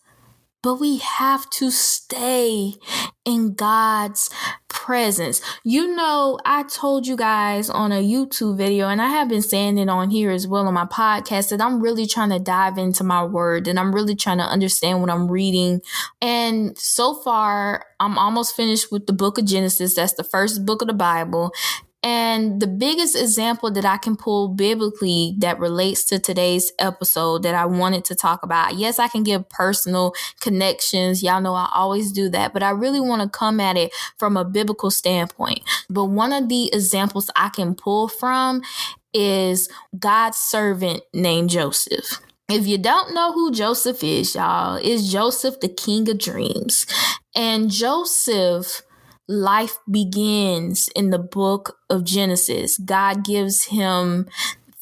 but 0.62 0.76
we 0.76 0.98
have 0.98 1.48
to 1.50 1.70
stay 1.70 2.74
in 3.24 3.54
God's 3.54 4.30
presence. 4.68 5.40
You 5.64 5.94
know, 5.94 6.38
I 6.44 6.62
told 6.62 7.06
you 7.06 7.16
guys 7.16 7.68
on 7.68 7.92
a 7.92 8.02
YouTube 8.02 8.56
video, 8.56 8.88
and 8.88 9.02
I 9.02 9.08
have 9.08 9.28
been 9.28 9.42
saying 9.42 9.78
it 9.78 9.88
on 9.88 10.10
here 10.10 10.30
as 10.30 10.46
well 10.46 10.66
on 10.66 10.74
my 10.74 10.84
podcast, 10.84 11.50
that 11.50 11.60
I'm 11.60 11.80
really 11.80 12.06
trying 12.06 12.30
to 12.30 12.38
dive 12.38 12.78
into 12.78 13.02
my 13.04 13.24
word 13.24 13.68
and 13.68 13.78
I'm 13.80 13.94
really 13.94 14.14
trying 14.14 14.38
to 14.38 14.44
understand 14.44 15.00
what 15.00 15.10
I'm 15.10 15.30
reading. 15.30 15.80
And 16.20 16.76
so 16.78 17.14
far, 17.14 17.86
I'm 17.98 18.18
almost 18.18 18.54
finished 18.54 18.92
with 18.92 19.06
the 19.06 19.12
book 19.12 19.38
of 19.38 19.44
Genesis. 19.44 19.94
That's 19.94 20.14
the 20.14 20.24
first 20.24 20.64
book 20.64 20.82
of 20.82 20.88
the 20.88 20.94
Bible. 20.94 21.52
And 22.08 22.60
the 22.60 22.68
biggest 22.68 23.16
example 23.16 23.68
that 23.72 23.84
I 23.84 23.96
can 23.96 24.16
pull 24.16 24.46
biblically 24.46 25.34
that 25.38 25.58
relates 25.58 26.04
to 26.04 26.20
today's 26.20 26.70
episode 26.78 27.42
that 27.42 27.56
I 27.56 27.66
wanted 27.66 28.04
to 28.04 28.14
talk 28.14 28.44
about. 28.44 28.76
Yes, 28.76 29.00
I 29.00 29.08
can 29.08 29.24
give 29.24 29.48
personal 29.48 30.14
connections. 30.40 31.24
Y'all 31.24 31.40
know 31.40 31.54
I 31.54 31.68
always 31.74 32.12
do 32.12 32.28
that, 32.28 32.52
but 32.52 32.62
I 32.62 32.70
really 32.70 33.00
want 33.00 33.22
to 33.22 33.28
come 33.28 33.58
at 33.58 33.76
it 33.76 33.92
from 34.18 34.36
a 34.36 34.44
biblical 34.44 34.92
standpoint. 34.92 35.62
But 35.90 36.04
one 36.04 36.32
of 36.32 36.48
the 36.48 36.72
examples 36.72 37.28
I 37.34 37.48
can 37.48 37.74
pull 37.74 38.06
from 38.06 38.62
is 39.12 39.68
God's 39.98 40.38
servant 40.38 41.02
named 41.12 41.50
Joseph. 41.50 42.20
If 42.48 42.68
you 42.68 42.78
don't 42.78 43.14
know 43.14 43.32
who 43.32 43.50
Joseph 43.50 44.04
is, 44.04 44.36
y'all, 44.36 44.76
is 44.76 45.10
Joseph 45.10 45.58
the 45.58 45.68
king 45.68 46.08
of 46.08 46.18
dreams. 46.18 46.86
And 47.34 47.68
Joseph 47.68 48.82
life 49.28 49.78
begins 49.90 50.88
in 50.94 51.10
the 51.10 51.18
book 51.18 51.78
of 51.90 52.04
Genesis. 52.04 52.78
God 52.78 53.24
gives 53.24 53.66
him 53.66 54.28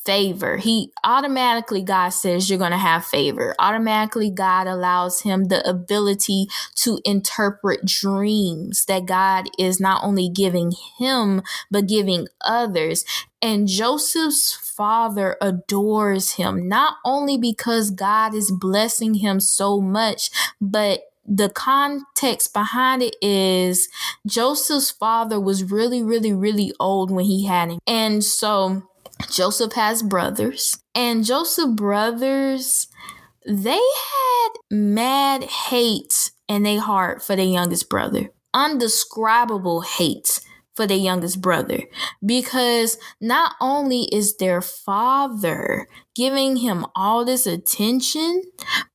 favor. 0.05 0.59
He 0.59 0.93
automatically, 1.03 1.83
God 1.83 2.11
says, 2.11 2.49
you're 2.51 2.59
going 2.59 2.73
to 2.73 2.77
have 2.77 3.07
favor. 3.07 3.55
Automatically, 3.59 4.31
God 4.31 4.67
allows 4.67 5.23
him 5.23 5.45
the 5.45 5.67
ability 5.69 6.49
to 6.77 7.01
interpret 7.05 7.87
dreams 7.87 8.85
that 8.85 9.07
God 9.07 9.49
is 9.59 9.81
not 9.81 10.05
only 10.05 10.29
giving 10.29 10.73
him, 10.99 11.43
but 11.71 11.87
giving 11.87 12.29
others. 12.43 13.05
And 13.41 13.67
Joseph's 13.67 14.53
father 14.53 15.37
adores 15.41 16.33
him, 16.33 16.69
not 16.69 16.97
only 17.05 17.39
because 17.39 17.91
God 17.91 18.35
is 18.35 18.53
blessing 18.53 19.15
him 19.15 19.41
so 19.41 19.81
much, 19.81 20.31
but 20.61 21.01
the 21.27 21.49
context 21.49 22.53
behind 22.53 23.03
it 23.03 23.17
is 23.23 23.89
Joseph's 24.27 24.91
father 24.91 25.41
was 25.41 25.71
really, 25.71 26.03
really, 26.03 26.33
really 26.33 26.73
old 26.79 27.11
when 27.11 27.25
he 27.25 27.47
had 27.47 27.71
him. 27.71 27.79
And 27.87 28.23
so 28.23 28.83
Joseph 29.31 29.73
has 29.75 30.03
brothers, 30.03 30.79
and 30.95 31.25
Joseph 31.25 31.77
brothers, 31.77 32.89
they 33.47 33.71
had 33.71 34.49
mad 34.71 35.45
hate 35.45 36.31
in 36.49 36.63
their 36.63 36.81
heart 36.81 37.23
for 37.23 37.37
their 37.37 37.45
youngest 37.45 37.89
brother. 37.89 38.31
Undescribable 38.53 39.83
hate 39.83 40.41
for 40.75 40.87
their 40.87 40.97
youngest 40.97 41.41
brother 41.41 41.85
because 42.25 42.99
not 43.21 43.55
only 43.61 44.09
is 44.13 44.37
their 44.37 44.61
father 44.61 45.89
giving 46.15 46.57
him 46.57 46.87
all 46.95 47.25
this 47.25 47.47
attention, 47.47 48.43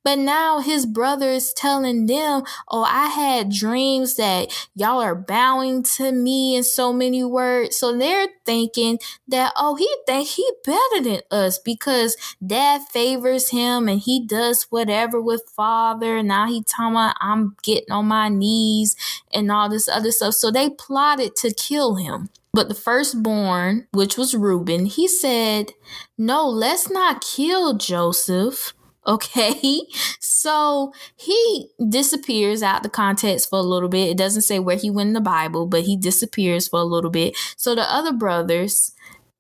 but 0.04 0.18
now 0.18 0.60
his 0.60 0.86
brother 0.86 1.30
is 1.30 1.54
telling 1.54 2.06
them, 2.06 2.44
Oh, 2.70 2.84
I 2.84 3.08
had 3.08 3.52
dreams 3.52 4.16
that 4.16 4.50
y'all 4.76 5.02
are 5.02 5.16
bowing 5.16 5.84
to 5.98 6.12
me 6.12 6.56
in 6.56 6.64
so 6.64 6.94
many 6.94 7.24
words. 7.24 7.78
So 7.78 7.98
they're 7.98 8.28
thinking 8.46 9.00
that, 9.28 9.54
oh, 9.56 9.76
he 9.76 9.94
think 10.08 10.30
he 10.30 10.50
better 10.66 11.04
than 11.04 11.22
us 11.32 11.60
because 11.60 12.16
dad 12.46 12.82
favors 12.92 13.50
him 13.50 13.88
and 13.88 14.00
he 14.00 14.26
does 14.26 14.64
whatever 14.70 15.22
with 15.22 15.44
father. 15.56 16.24
Now 16.24 16.48
he 16.48 16.64
talking 16.64 16.94
about 16.96 17.16
I'm 17.22 17.56
getting 17.62 17.92
on 17.92 18.08
my 18.08 18.30
knees 18.30 18.96
and 19.34 19.52
all 19.52 19.70
this 19.70 19.88
other 19.88 20.12
stuff. 20.12 20.36
So 20.36 20.52
they 20.52 20.70
plotted 20.70 21.36
to 21.38 21.54
kill 21.54 21.96
him. 21.96 22.30
But 22.54 22.68
the 22.68 22.76
firstborn, 22.76 23.88
which 23.92 24.18
was 24.18 24.34
Reuben, 24.36 24.86
he 24.86 25.08
said, 25.08 25.72
No, 26.18 26.48
let's 26.48 26.90
not 26.90 27.24
kill 27.24 27.76
Joseph. 27.76 28.74
Okay. 29.08 29.88
So 30.20 30.94
he 31.16 31.70
disappears 31.90 32.62
out 32.62 32.84
the 32.84 32.90
context 32.90 33.50
for 33.50 33.58
a 33.58 33.64
little 33.64 33.90
bit. 33.90 34.10
It 34.10 34.18
doesn't 34.18 34.44
say 34.44 34.60
where 34.60 34.76
he 34.76 34.92
went 34.92 35.08
in 35.08 35.14
the 35.14 35.22
Bible, 35.22 35.66
but 35.66 35.84
he 35.84 35.98
disappears 35.98 36.68
for 36.68 36.80
a 36.80 36.84
little 36.84 37.10
bit. 37.10 37.36
So 37.58 37.74
the 37.74 37.92
other 37.92 38.14
brothers, 38.14 38.92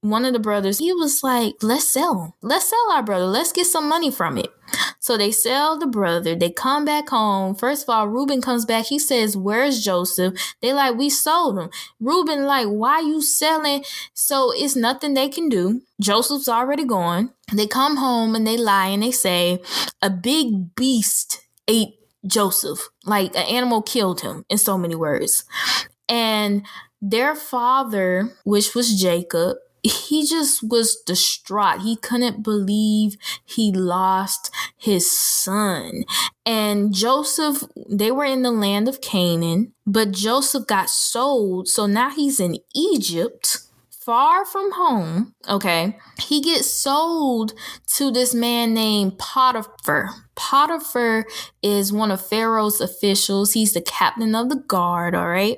one 0.01 0.25
of 0.25 0.33
the 0.33 0.39
brothers, 0.39 0.79
he 0.79 0.91
was 0.93 1.21
like, 1.21 1.55
let's 1.61 1.87
sell 1.87 2.19
him. 2.23 2.33
Let's 2.41 2.69
sell 2.69 2.91
our 2.91 3.03
brother. 3.03 3.25
Let's 3.25 3.51
get 3.51 3.67
some 3.67 3.87
money 3.87 4.09
from 4.09 4.37
it. 4.39 4.49
So 5.09 5.17
they 5.17 5.31
sell 5.31 5.75
the 5.75 5.87
brother. 5.87 6.35
They 6.35 6.51
come 6.51 6.85
back 6.85 7.09
home. 7.09 7.55
First 7.55 7.81
of 7.81 7.89
all, 7.89 8.07
Reuben 8.07 8.43
comes 8.43 8.63
back. 8.63 8.85
He 8.85 8.99
says, 8.99 9.35
Where's 9.35 9.83
Joseph? 9.83 10.35
They 10.61 10.71
like, 10.71 10.97
We 10.97 11.09
sold 11.09 11.57
him. 11.57 11.71
Reuben, 11.99 12.45
like, 12.45 12.67
why 12.67 12.99
you 12.99 13.19
selling? 13.19 13.83
So 14.13 14.53
it's 14.55 14.75
nothing 14.75 15.15
they 15.15 15.27
can 15.27 15.49
do. 15.49 15.81
Joseph's 15.99 16.47
already 16.47 16.85
gone. 16.85 17.33
They 17.51 17.65
come 17.65 17.97
home 17.97 18.35
and 18.35 18.45
they 18.45 18.55
lie 18.55 18.89
and 18.89 19.01
they 19.01 19.09
say, 19.09 19.63
A 19.99 20.11
big 20.11 20.75
beast 20.75 21.41
ate 21.67 21.95
Joseph. 22.27 22.89
Like 23.03 23.35
an 23.35 23.47
animal 23.47 23.81
killed 23.81 24.21
him, 24.21 24.45
in 24.47 24.59
so 24.59 24.77
many 24.77 24.93
words. 24.93 25.43
And 26.07 26.67
their 27.01 27.33
father, 27.33 28.37
which 28.43 28.75
was 28.75 29.01
Jacob, 29.01 29.57
he 29.83 30.25
just 30.25 30.67
was 30.67 30.95
distraught. 31.05 31.81
He 31.81 31.95
couldn't 31.95 32.43
believe 32.43 33.17
he 33.45 33.71
lost 33.71 34.51
his 34.77 35.09
son. 35.09 36.03
And 36.45 36.93
Joseph, 36.93 37.63
they 37.89 38.11
were 38.11 38.25
in 38.25 38.41
the 38.41 38.51
land 38.51 38.87
of 38.87 39.01
Canaan, 39.01 39.73
but 39.85 40.11
Joseph 40.11 40.67
got 40.67 40.89
sold. 40.89 41.67
So 41.67 41.85
now 41.85 42.09
he's 42.09 42.39
in 42.39 42.57
Egypt, 42.73 43.59
far 43.89 44.43
from 44.45 44.71
home. 44.71 45.35
Okay. 45.47 45.97
He 46.19 46.41
gets 46.41 46.67
sold 46.67 47.53
to 47.93 48.09
this 48.09 48.33
man 48.33 48.73
named 48.73 49.19
Potiphar. 49.19 50.09
Potiphar 50.35 51.25
is 51.61 51.93
one 51.93 52.09
of 52.09 52.25
Pharaoh's 52.25 52.81
officials. 52.81 53.53
He's 53.53 53.73
the 53.73 53.81
captain 53.81 54.33
of 54.33 54.49
the 54.49 54.55
guard. 54.55 55.13
All 55.13 55.29
right. 55.29 55.57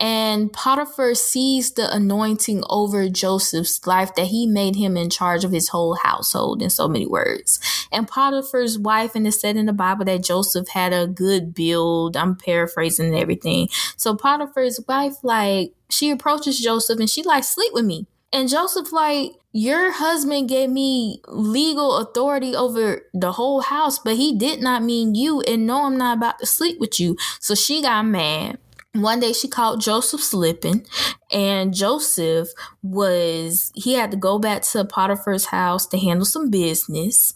And 0.00 0.50
Potiphar 0.50 1.14
sees 1.14 1.72
the 1.72 1.94
anointing 1.94 2.64
over 2.70 3.10
Joseph's 3.10 3.86
life 3.86 4.14
that 4.14 4.28
he 4.28 4.46
made 4.46 4.76
him 4.76 4.96
in 4.96 5.10
charge 5.10 5.44
of 5.44 5.52
his 5.52 5.68
whole 5.68 5.94
household 5.94 6.62
in 6.62 6.70
so 6.70 6.88
many 6.88 7.06
words. 7.06 7.60
And 7.92 8.08
Potiphar's 8.08 8.78
wife, 8.78 9.14
and 9.14 9.26
it 9.26 9.32
said 9.32 9.58
in 9.58 9.66
the 9.66 9.74
Bible 9.74 10.06
that 10.06 10.24
Joseph 10.24 10.68
had 10.68 10.94
a 10.94 11.06
good 11.06 11.54
build. 11.54 12.16
I'm 12.16 12.34
paraphrasing 12.34 13.14
everything. 13.14 13.68
So 13.98 14.16
Potiphar's 14.16 14.80
wife, 14.88 15.16
like, 15.22 15.74
she 15.90 16.10
approaches 16.10 16.58
Joseph 16.58 16.98
and 16.98 17.10
she 17.10 17.22
like, 17.22 17.44
sleep 17.44 17.74
with 17.74 17.84
me. 17.84 18.06
And 18.32 18.48
Joseph, 18.48 18.92
like, 18.92 19.32
your 19.52 19.92
husband 19.92 20.48
gave 20.48 20.70
me 20.70 21.20
legal 21.28 21.96
authority 21.96 22.54
over 22.54 23.02
the 23.12 23.32
whole 23.32 23.60
house, 23.60 23.98
but 23.98 24.16
he 24.16 24.34
did 24.34 24.62
not 24.62 24.82
mean 24.82 25.14
you. 25.14 25.40
And 25.42 25.66
no, 25.66 25.84
I'm 25.86 25.98
not 25.98 26.16
about 26.16 26.38
to 26.38 26.46
sleep 26.46 26.78
with 26.80 27.00
you. 27.00 27.16
So 27.40 27.54
she 27.54 27.82
got 27.82 28.06
mad 28.06 28.58
one 28.94 29.20
day 29.20 29.32
she 29.32 29.48
caught 29.48 29.80
Joseph 29.80 30.22
slipping, 30.22 30.86
and 31.32 31.72
Joseph 31.72 32.48
was 32.82 33.70
he 33.74 33.94
had 33.94 34.10
to 34.10 34.16
go 34.16 34.38
back 34.38 34.62
to 34.62 34.84
Potiphar's 34.84 35.46
house 35.46 35.86
to 35.86 35.98
handle 35.98 36.24
some 36.24 36.50
business, 36.50 37.32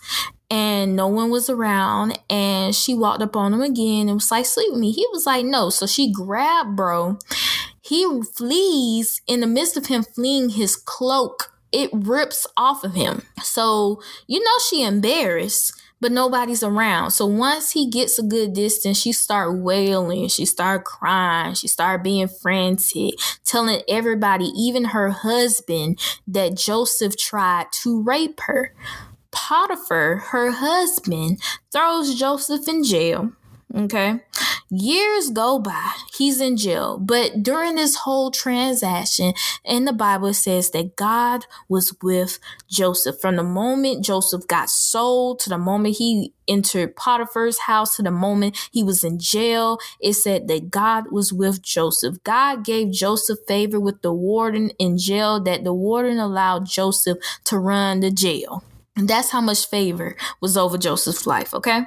and 0.51 0.97
no 0.97 1.07
one 1.07 1.31
was 1.31 1.49
around. 1.49 2.19
And 2.29 2.75
she 2.75 2.95
walked 2.95 3.23
up 3.23 3.37
on 3.37 3.55
him 3.55 3.62
again 3.62 4.09
and 4.09 4.17
was 4.17 4.31
like, 4.31 4.47
"Sleep 4.47 4.73
with 4.73 4.81
me." 4.81 4.90
He 4.90 5.07
was 5.12 5.27
like, 5.27 5.45
"No." 5.45 5.71
So 5.71 5.87
she 5.87 6.12
grabbed 6.12 6.77
bro. 6.77 7.19
He 7.81 8.23
flees 8.23 9.21
in 9.27 9.40
the 9.40 9.47
midst 9.47 9.77
of 9.77 9.87
him 9.87 10.03
fleeing 10.03 10.51
his 10.51 10.75
cloak. 10.75 11.53
It 11.71 11.90
rips 11.93 12.47
off 12.57 12.83
of 12.83 12.95
him. 12.95 13.23
So 13.43 14.01
you 14.27 14.40
know 14.40 14.59
she 14.69 14.83
embarrassed 14.83 15.73
but 16.00 16.12
nobody's 16.12 16.62
around. 16.62 17.11
So 17.12 17.26
once 17.26 17.70
he 17.72 17.88
gets 17.88 18.18
a 18.18 18.22
good 18.22 18.52
distance, 18.52 18.98
she 18.98 19.12
start 19.12 19.59
wailing, 19.59 20.28
she 20.28 20.44
start 20.44 20.85
crying, 20.85 21.54
she 21.54 21.68
start 21.68 22.02
being 22.02 22.28
frantic, 22.28 23.14
telling 23.44 23.83
everybody, 23.88 24.46
even 24.57 24.87
her 24.87 25.11
husband, 25.11 25.98
that 26.26 26.57
Joseph 26.57 27.16
tried 27.16 27.66
to 27.83 28.02
rape 28.02 28.40
her. 28.42 28.74
Potiphar, 29.30 30.16
her 30.30 30.52
husband, 30.52 31.40
throws 31.72 32.14
Joseph 32.14 32.68
in 32.68 32.85
jail. 32.85 33.33
Okay. 33.74 34.20
Years 34.70 35.30
go 35.30 35.58
by. 35.58 35.90
He's 36.16 36.40
in 36.40 36.56
jail. 36.56 36.96
But 36.98 37.42
during 37.42 37.74
this 37.74 37.96
whole 37.96 38.30
transaction, 38.30 39.34
in 39.64 39.84
the 39.84 39.92
Bible, 39.92 40.32
says 40.32 40.70
that 40.70 40.96
God 40.96 41.46
was 41.68 41.92
with 42.02 42.38
Joseph. 42.68 43.20
From 43.20 43.37
the 43.37 43.42
moment 43.42 44.04
Joseph 44.04 44.46
got 44.46 44.70
sold 44.70 45.40
to 45.40 45.50
the 45.50 45.58
moment 45.58 45.96
he 45.96 46.32
entered 46.46 46.96
Potiphar's 46.96 47.60
house 47.60 47.96
to 47.96 48.02
the 48.02 48.10
moment 48.10 48.68
he 48.72 48.82
was 48.82 49.02
in 49.02 49.18
jail, 49.18 49.78
it 50.00 50.14
said 50.14 50.46
that 50.48 50.70
God 50.70 51.10
was 51.10 51.32
with 51.32 51.60
Joseph. 51.62 52.22
God 52.22 52.64
gave 52.64 52.92
Joseph 52.92 53.40
favor 53.46 53.80
with 53.80 54.02
the 54.02 54.12
warden 54.12 54.70
in 54.78 54.98
jail, 54.98 55.40
that 55.42 55.64
the 55.64 55.74
warden 55.74 56.18
allowed 56.18 56.66
Joseph 56.66 57.18
to 57.44 57.58
run 57.58 58.00
the 58.00 58.10
jail. 58.10 58.62
And 58.96 59.09
that's 59.09 59.30
how 59.30 59.40
much 59.40 59.66
favor 59.68 60.16
was 60.40 60.57
over 60.57 60.78
Joseph's 60.78 61.26
life, 61.26 61.52
okay? 61.52 61.83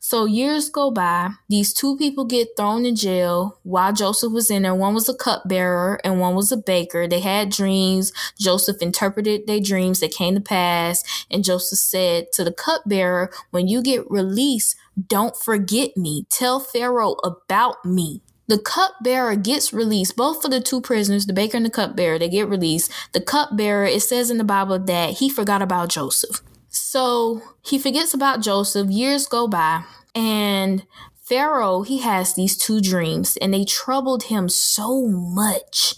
So 0.00 0.24
years 0.24 0.70
go 0.70 0.90
by. 0.90 1.30
These 1.50 1.74
two 1.74 1.98
people 1.98 2.24
get 2.24 2.48
thrown 2.56 2.86
in 2.86 2.96
jail 2.96 3.58
while 3.62 3.92
Joseph 3.92 4.32
was 4.32 4.50
in 4.50 4.62
there. 4.62 4.74
One 4.74 4.94
was 4.94 5.08
a 5.08 5.14
cupbearer 5.14 6.00
and 6.02 6.18
one 6.18 6.34
was 6.34 6.50
a 6.50 6.56
baker. 6.56 7.06
They 7.06 7.20
had 7.20 7.50
dreams. 7.50 8.10
Joseph 8.38 8.80
interpreted 8.80 9.46
their 9.46 9.60
dreams 9.60 10.00
that 10.00 10.12
came 10.12 10.34
to 10.34 10.40
pass. 10.40 11.04
And 11.30 11.44
Joseph 11.44 11.78
said 11.78 12.32
to 12.32 12.44
the 12.44 12.52
cupbearer, 12.52 13.30
When 13.50 13.68
you 13.68 13.82
get 13.82 14.10
released, 14.10 14.76
don't 15.08 15.36
forget 15.36 15.94
me. 15.94 16.24
Tell 16.30 16.58
Pharaoh 16.58 17.16
about 17.22 17.84
me. 17.84 18.22
The 18.48 18.58
cupbearer 18.58 19.36
gets 19.36 19.72
released. 19.72 20.16
Both 20.16 20.44
of 20.44 20.50
the 20.50 20.60
two 20.60 20.80
prisoners, 20.80 21.26
the 21.26 21.32
baker 21.32 21.56
and 21.56 21.66
the 21.66 21.70
cupbearer, 21.70 22.18
they 22.18 22.28
get 22.28 22.48
released. 22.48 22.92
The 23.12 23.20
cupbearer, 23.20 23.86
it 23.86 24.02
says 24.02 24.30
in 24.30 24.38
the 24.38 24.44
Bible 24.44 24.78
that 24.78 25.14
he 25.14 25.28
forgot 25.28 25.62
about 25.62 25.88
Joseph. 25.88 26.42
So 26.68 27.42
he 27.62 27.78
forgets 27.78 28.14
about 28.14 28.42
Joseph. 28.42 28.88
Years 28.88 29.26
go 29.26 29.48
by, 29.48 29.84
and 30.14 30.86
Pharaoh, 31.26 31.82
he 31.82 31.98
has 31.98 32.34
these 32.34 32.56
two 32.56 32.80
dreams, 32.80 33.36
and 33.38 33.52
they 33.52 33.64
troubled 33.64 34.24
him 34.24 34.48
so 34.48 35.06
much 35.08 35.96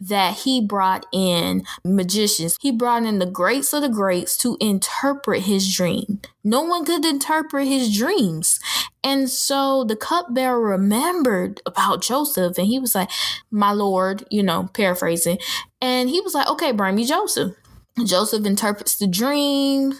that 0.00 0.38
he 0.38 0.60
brought 0.60 1.06
in 1.12 1.64
magicians. 1.84 2.58
He 2.60 2.72
brought 2.72 3.04
in 3.04 3.18
the 3.18 3.26
greats 3.26 3.72
of 3.72 3.82
the 3.82 3.88
greats 3.88 4.36
to 4.38 4.56
interpret 4.60 5.42
his 5.42 5.74
dream. 5.74 6.20
No 6.42 6.62
one 6.62 6.84
could 6.84 7.04
interpret 7.04 7.66
his 7.66 7.96
dreams. 7.96 8.60
And 9.02 9.30
so 9.30 9.84
the 9.84 9.96
cupbearer 9.96 10.60
remembered 10.60 11.60
about 11.66 12.02
Joseph 12.02 12.58
and 12.58 12.66
he 12.66 12.78
was 12.78 12.94
like, 12.94 13.10
My 13.50 13.72
Lord, 13.72 14.24
you 14.30 14.42
know, 14.42 14.68
paraphrasing. 14.74 15.38
And 15.80 16.08
he 16.08 16.20
was 16.20 16.34
like, 16.34 16.48
Okay, 16.48 16.72
bring 16.72 16.96
me 16.96 17.04
Joseph. 17.04 17.54
Joseph 18.04 18.44
interprets 18.44 18.96
the 18.96 19.06
dream. 19.06 19.94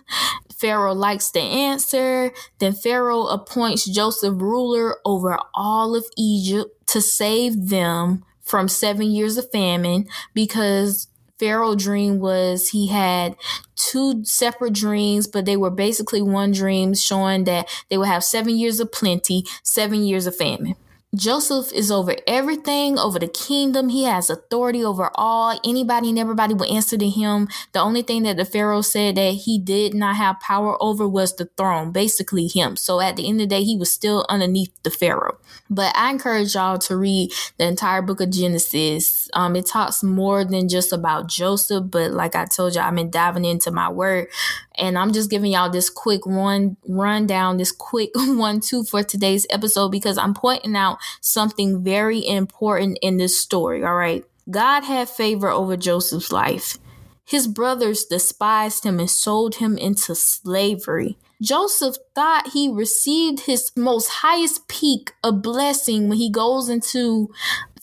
Pharaoh 0.52 0.94
likes 0.94 1.30
the 1.30 1.40
answer. 1.40 2.32
Then 2.58 2.72
Pharaoh 2.72 3.26
appoints 3.26 3.84
Joseph 3.88 4.34
ruler 4.36 4.96
over 5.04 5.38
all 5.54 5.94
of 5.94 6.04
Egypt 6.16 6.86
to 6.88 7.00
save 7.00 7.68
them 7.68 8.24
from 8.44 8.68
seven 8.68 9.10
years 9.10 9.36
of 9.36 9.50
famine 9.50 10.06
because 10.34 11.08
Pharaoh 11.38 11.74
dream 11.74 12.20
was 12.20 12.68
he 12.68 12.88
had 12.88 13.36
two 13.74 14.24
separate 14.24 14.72
dreams, 14.72 15.26
but 15.26 15.44
they 15.44 15.56
were 15.56 15.70
basically 15.70 16.22
one 16.22 16.52
dream 16.52 16.94
showing 16.94 17.44
that 17.44 17.68
they 17.90 17.98
would 17.98 18.08
have 18.08 18.22
seven 18.22 18.56
years 18.56 18.78
of 18.80 18.92
plenty, 18.92 19.44
seven 19.62 20.04
years 20.04 20.26
of 20.26 20.36
famine. 20.36 20.76
Joseph 21.14 21.72
is 21.72 21.90
over 21.90 22.16
everything, 22.26 22.98
over 22.98 23.18
the 23.18 23.28
kingdom. 23.28 23.88
He 23.88 24.04
has 24.04 24.30
authority 24.30 24.84
over 24.84 25.10
all. 25.14 25.58
Anybody 25.64 26.08
and 26.08 26.18
everybody 26.18 26.54
will 26.54 26.72
answer 26.72 26.96
to 26.96 27.08
him. 27.08 27.48
The 27.72 27.80
only 27.80 28.02
thing 28.02 28.24
that 28.24 28.36
the 28.36 28.44
Pharaoh 28.44 28.80
said 28.80 29.16
that 29.16 29.30
he 29.30 29.58
did 29.58 29.94
not 29.94 30.16
have 30.16 30.40
power 30.40 30.76
over 30.82 31.08
was 31.08 31.36
the 31.36 31.46
throne, 31.56 31.92
basically 31.92 32.48
him. 32.48 32.76
So 32.76 33.00
at 33.00 33.16
the 33.16 33.28
end 33.28 33.40
of 33.40 33.48
the 33.48 33.54
day, 33.54 33.62
he 33.62 33.76
was 33.76 33.92
still 33.92 34.26
underneath 34.28 34.72
the 34.82 34.90
Pharaoh. 34.90 35.38
But 35.70 35.96
I 35.96 36.10
encourage 36.10 36.54
y'all 36.54 36.78
to 36.78 36.96
read 36.96 37.32
the 37.58 37.66
entire 37.66 38.02
book 38.02 38.20
of 38.20 38.30
Genesis. 38.30 39.28
Um, 39.34 39.56
it 39.56 39.66
talks 39.66 40.02
more 40.02 40.44
than 40.44 40.68
just 40.68 40.92
about 40.92 41.28
Joseph, 41.28 41.84
but 41.90 42.10
like 42.10 42.34
I 42.34 42.44
told 42.44 42.74
you, 42.74 42.80
I've 42.80 42.94
been 42.94 43.10
diving 43.10 43.44
into 43.44 43.70
my 43.70 43.88
word 43.88 44.28
and 44.76 44.98
I'm 44.98 45.12
just 45.12 45.30
giving 45.30 45.52
y'all 45.52 45.70
this 45.70 45.90
quick 45.90 46.20
run 46.26 46.76
rundown, 46.86 47.56
this 47.56 47.72
quick 47.72 48.10
one 48.14 48.60
two 48.60 48.84
for 48.84 49.02
today's 49.02 49.46
episode 49.50 49.90
because 49.90 50.18
I'm 50.18 50.34
pointing 50.34 50.76
out 50.76 50.98
something 51.20 51.82
very 51.82 52.26
important 52.26 52.98
in 53.02 53.16
this 53.16 53.38
story. 53.38 53.84
All 53.84 53.94
right. 53.94 54.24
God 54.50 54.84
had 54.84 55.08
favor 55.08 55.48
over 55.48 55.76
Joseph's 55.76 56.30
life. 56.30 56.76
His 57.24 57.46
brothers 57.46 58.04
despised 58.04 58.84
him 58.84 59.00
and 59.00 59.08
sold 59.08 59.56
him 59.56 59.78
into 59.78 60.14
slavery. 60.14 61.16
Joseph 61.40 61.96
thought 62.14 62.50
he 62.52 62.70
received 62.70 63.40
his 63.40 63.70
most 63.76 64.08
highest 64.08 64.68
peak 64.68 65.12
of 65.22 65.42
blessing 65.42 66.08
when 66.08 66.18
he 66.18 66.30
goes 66.30 66.68
into 66.68 67.30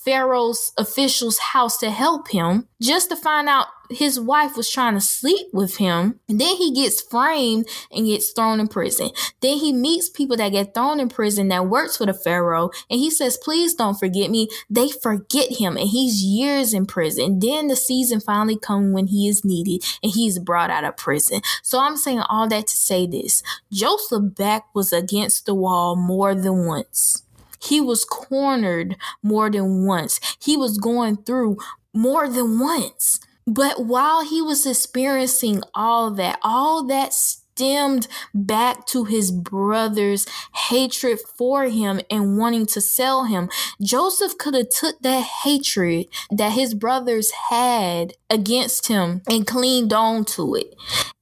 Pharaoh's 0.03 0.71
official's 0.77 1.37
house 1.37 1.77
to 1.77 1.91
help 1.91 2.29
him, 2.29 2.67
just 2.81 3.09
to 3.09 3.15
find 3.15 3.47
out 3.47 3.67
his 3.91 4.19
wife 4.19 4.55
was 4.55 4.69
trying 4.69 4.93
to 4.93 5.01
sleep 5.01 5.47
with 5.53 5.77
him. 5.77 6.19
And 6.27 6.39
then 6.39 6.55
he 6.55 6.73
gets 6.73 7.01
framed 7.01 7.67
and 7.91 8.05
gets 8.05 8.31
thrown 8.31 8.59
in 8.59 8.67
prison. 8.67 9.11
Then 9.41 9.57
he 9.57 9.73
meets 9.73 10.09
people 10.09 10.37
that 10.37 10.49
get 10.49 10.73
thrown 10.73 10.99
in 10.99 11.09
prison 11.09 11.49
that 11.49 11.67
works 11.67 11.97
for 11.97 12.05
the 12.05 12.13
Pharaoh. 12.13 12.71
And 12.89 12.99
he 12.99 13.09
says, 13.09 13.37
please 13.37 13.73
don't 13.73 13.99
forget 13.99 14.31
me. 14.31 14.47
They 14.69 14.89
forget 14.89 15.57
him 15.59 15.77
and 15.77 15.89
he's 15.89 16.23
years 16.23 16.73
in 16.73 16.85
prison. 16.85 17.39
Then 17.39 17.67
the 17.67 17.75
season 17.75 18.21
finally 18.21 18.57
comes 18.57 18.93
when 18.93 19.07
he 19.07 19.27
is 19.27 19.45
needed 19.45 19.83
and 20.01 20.11
he's 20.11 20.39
brought 20.39 20.71
out 20.71 20.85
of 20.85 20.97
prison. 20.97 21.41
So 21.61 21.79
I'm 21.79 21.97
saying 21.97 22.21
all 22.21 22.47
that 22.47 22.67
to 22.67 22.77
say 22.77 23.05
this. 23.05 23.43
Joseph 23.71 24.35
back 24.35 24.73
was 24.73 24.93
against 24.93 25.45
the 25.45 25.53
wall 25.53 25.95
more 25.95 26.33
than 26.33 26.65
once. 26.65 27.23
He 27.63 27.81
was 27.81 28.05
cornered 28.05 28.97
more 29.21 29.49
than 29.49 29.85
once. 29.85 30.19
He 30.41 30.57
was 30.57 30.77
going 30.77 31.17
through 31.17 31.57
more 31.93 32.27
than 32.27 32.59
once. 32.59 33.19
But 33.47 33.85
while 33.85 34.23
he 34.23 34.41
was 34.41 34.65
experiencing 34.65 35.61
all 35.73 36.11
that, 36.11 36.39
all 36.43 36.85
that 36.85 37.13
stemmed 37.13 38.07
back 38.33 38.85
to 38.87 39.03
his 39.03 39.31
brother's 39.31 40.25
hatred 40.69 41.19
for 41.37 41.65
him 41.65 42.01
and 42.09 42.37
wanting 42.37 42.65
to 42.67 42.81
sell 42.81 43.25
him. 43.25 43.49
Joseph 43.81 44.37
could 44.37 44.53
have 44.53 44.69
took 44.69 44.99
that 45.01 45.23
hatred 45.43 46.07
that 46.29 46.53
his 46.53 46.73
brothers 46.73 47.31
had 47.49 48.13
against 48.29 48.87
him 48.87 49.21
and 49.29 49.45
cleaned 49.45 49.91
on 49.93 50.25
to 50.25 50.55
it 50.55 50.73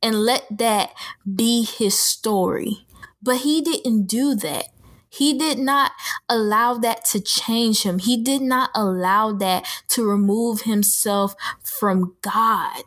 and 0.02 0.24
let 0.24 0.46
that 0.50 0.94
be 1.36 1.64
his 1.64 1.98
story. 1.98 2.86
But 3.22 3.38
he 3.38 3.62
didn't 3.62 4.06
do 4.06 4.36
that. 4.36 4.66
He 5.10 5.38
did 5.38 5.58
not 5.60 5.92
allow 6.28 6.76
that 6.76 7.06
to 7.06 7.20
change 7.20 7.84
him. 7.84 8.00
He 8.00 8.22
did 8.22 8.42
not 8.42 8.70
allow 8.76 9.32
that 9.34 9.66
to 9.90 10.10
remove 10.10 10.62
himself 10.62 11.36
from 11.64 12.16
God. 12.22 12.84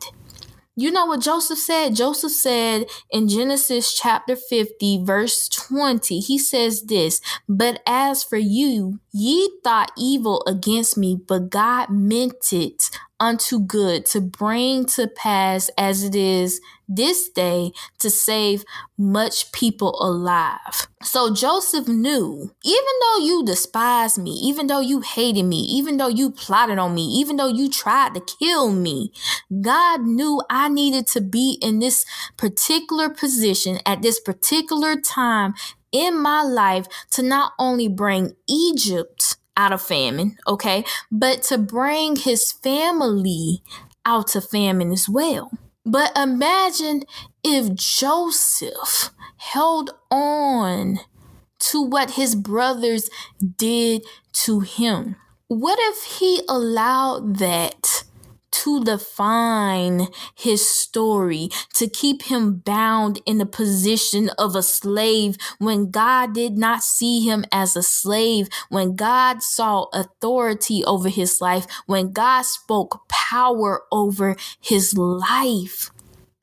You 0.75 0.91
know 0.91 1.05
what 1.05 1.19
Joseph 1.19 1.59
said? 1.59 1.95
Joseph 1.95 2.31
said 2.31 2.85
in 3.11 3.27
Genesis 3.27 3.93
chapter 3.93 4.35
50, 4.35 5.03
verse 5.03 5.47
20, 5.49 6.19
he 6.19 6.39
says 6.39 6.83
this, 6.83 7.21
But 7.47 7.83
as 7.85 8.23
for 8.23 8.37
you, 8.37 8.99
ye 9.11 9.51
thought 9.63 9.91
evil 9.95 10.43
against 10.47 10.97
me, 10.97 11.15
but 11.15 11.51
God 11.51 11.91
meant 11.91 12.51
it 12.51 12.89
unto 13.23 13.57
good 13.57 14.05
to 14.05 14.19
bring 14.19 14.83
to 14.83 15.07
pass 15.07 15.69
as 15.77 16.03
it 16.03 16.13
is 16.13 16.59
this 16.89 17.29
day 17.29 17.71
to 17.97 18.09
save 18.09 18.65
much 18.97 19.49
people 19.53 19.97
alive. 20.01 20.87
So 21.01 21.33
Joseph 21.33 21.87
knew, 21.87 22.51
even 22.65 22.93
though 23.01 23.23
you 23.23 23.45
despised 23.45 24.17
me, 24.17 24.31
even 24.31 24.67
though 24.67 24.81
you 24.81 24.99
hated 24.99 25.43
me, 25.43 25.61
even 25.61 25.95
though 25.95 26.09
you 26.09 26.31
plotted 26.31 26.77
on 26.77 26.93
me, 26.93 27.05
even 27.05 27.37
though 27.37 27.47
you 27.47 27.69
tried 27.69 28.13
to 28.15 28.19
kill 28.19 28.73
me, 28.73 29.13
God 29.61 30.01
knew 30.01 30.41
I 30.49 30.67
needed 30.67 31.07
to 31.07 31.21
be 31.21 31.57
in 31.61 31.79
this 31.79 32.05
particular 32.35 33.09
position 33.09 33.79
at 33.85 34.01
this 34.01 34.19
particular 34.19 34.97
time 34.99 35.53
in 35.93 36.19
my 36.21 36.43
life 36.43 36.87
to 37.11 37.23
not 37.23 37.53
only 37.57 37.87
bring 37.87 38.35
Egypt 38.49 39.37
out 39.55 39.71
of 39.71 39.81
famine, 39.81 40.37
okay, 40.47 40.83
but 41.11 41.43
to 41.43 41.57
bring 41.57 42.15
his 42.15 42.51
family 42.51 43.61
out 44.05 44.35
of 44.35 44.49
famine 44.49 44.91
as 44.91 45.07
well. 45.07 45.51
But 45.85 46.17
imagine 46.17 47.03
if 47.43 47.75
Joseph 47.75 49.11
held 49.37 49.91
on 50.09 50.99
to 51.59 51.81
what 51.81 52.11
his 52.11 52.35
brothers 52.35 53.09
did 53.57 54.03
to 54.33 54.61
him. 54.61 55.15
What 55.47 55.77
if 55.81 56.19
he 56.19 56.41
allowed 56.49 57.37
that 57.37 57.92
to 58.63 58.83
define 58.83 60.07
his 60.35 60.65
story, 60.67 61.49
to 61.73 61.87
keep 61.87 62.23
him 62.23 62.55
bound 62.55 63.21
in 63.25 63.37
the 63.37 63.45
position 63.45 64.29
of 64.37 64.55
a 64.55 64.63
slave 64.63 65.35
when 65.59 65.91
God 65.91 66.33
did 66.33 66.57
not 66.57 66.81
see 66.81 67.19
him 67.21 67.43
as 67.51 67.75
a 67.75 67.83
slave, 67.83 68.47
when 68.69 68.95
God 68.95 69.43
saw 69.43 69.87
authority 69.93 70.83
over 70.85 71.09
his 71.09 71.41
life, 71.41 71.67
when 71.87 72.13
God 72.13 72.43
spoke 72.43 73.07
power 73.09 73.83
over 73.91 74.37
his 74.61 74.97
life. 74.97 75.91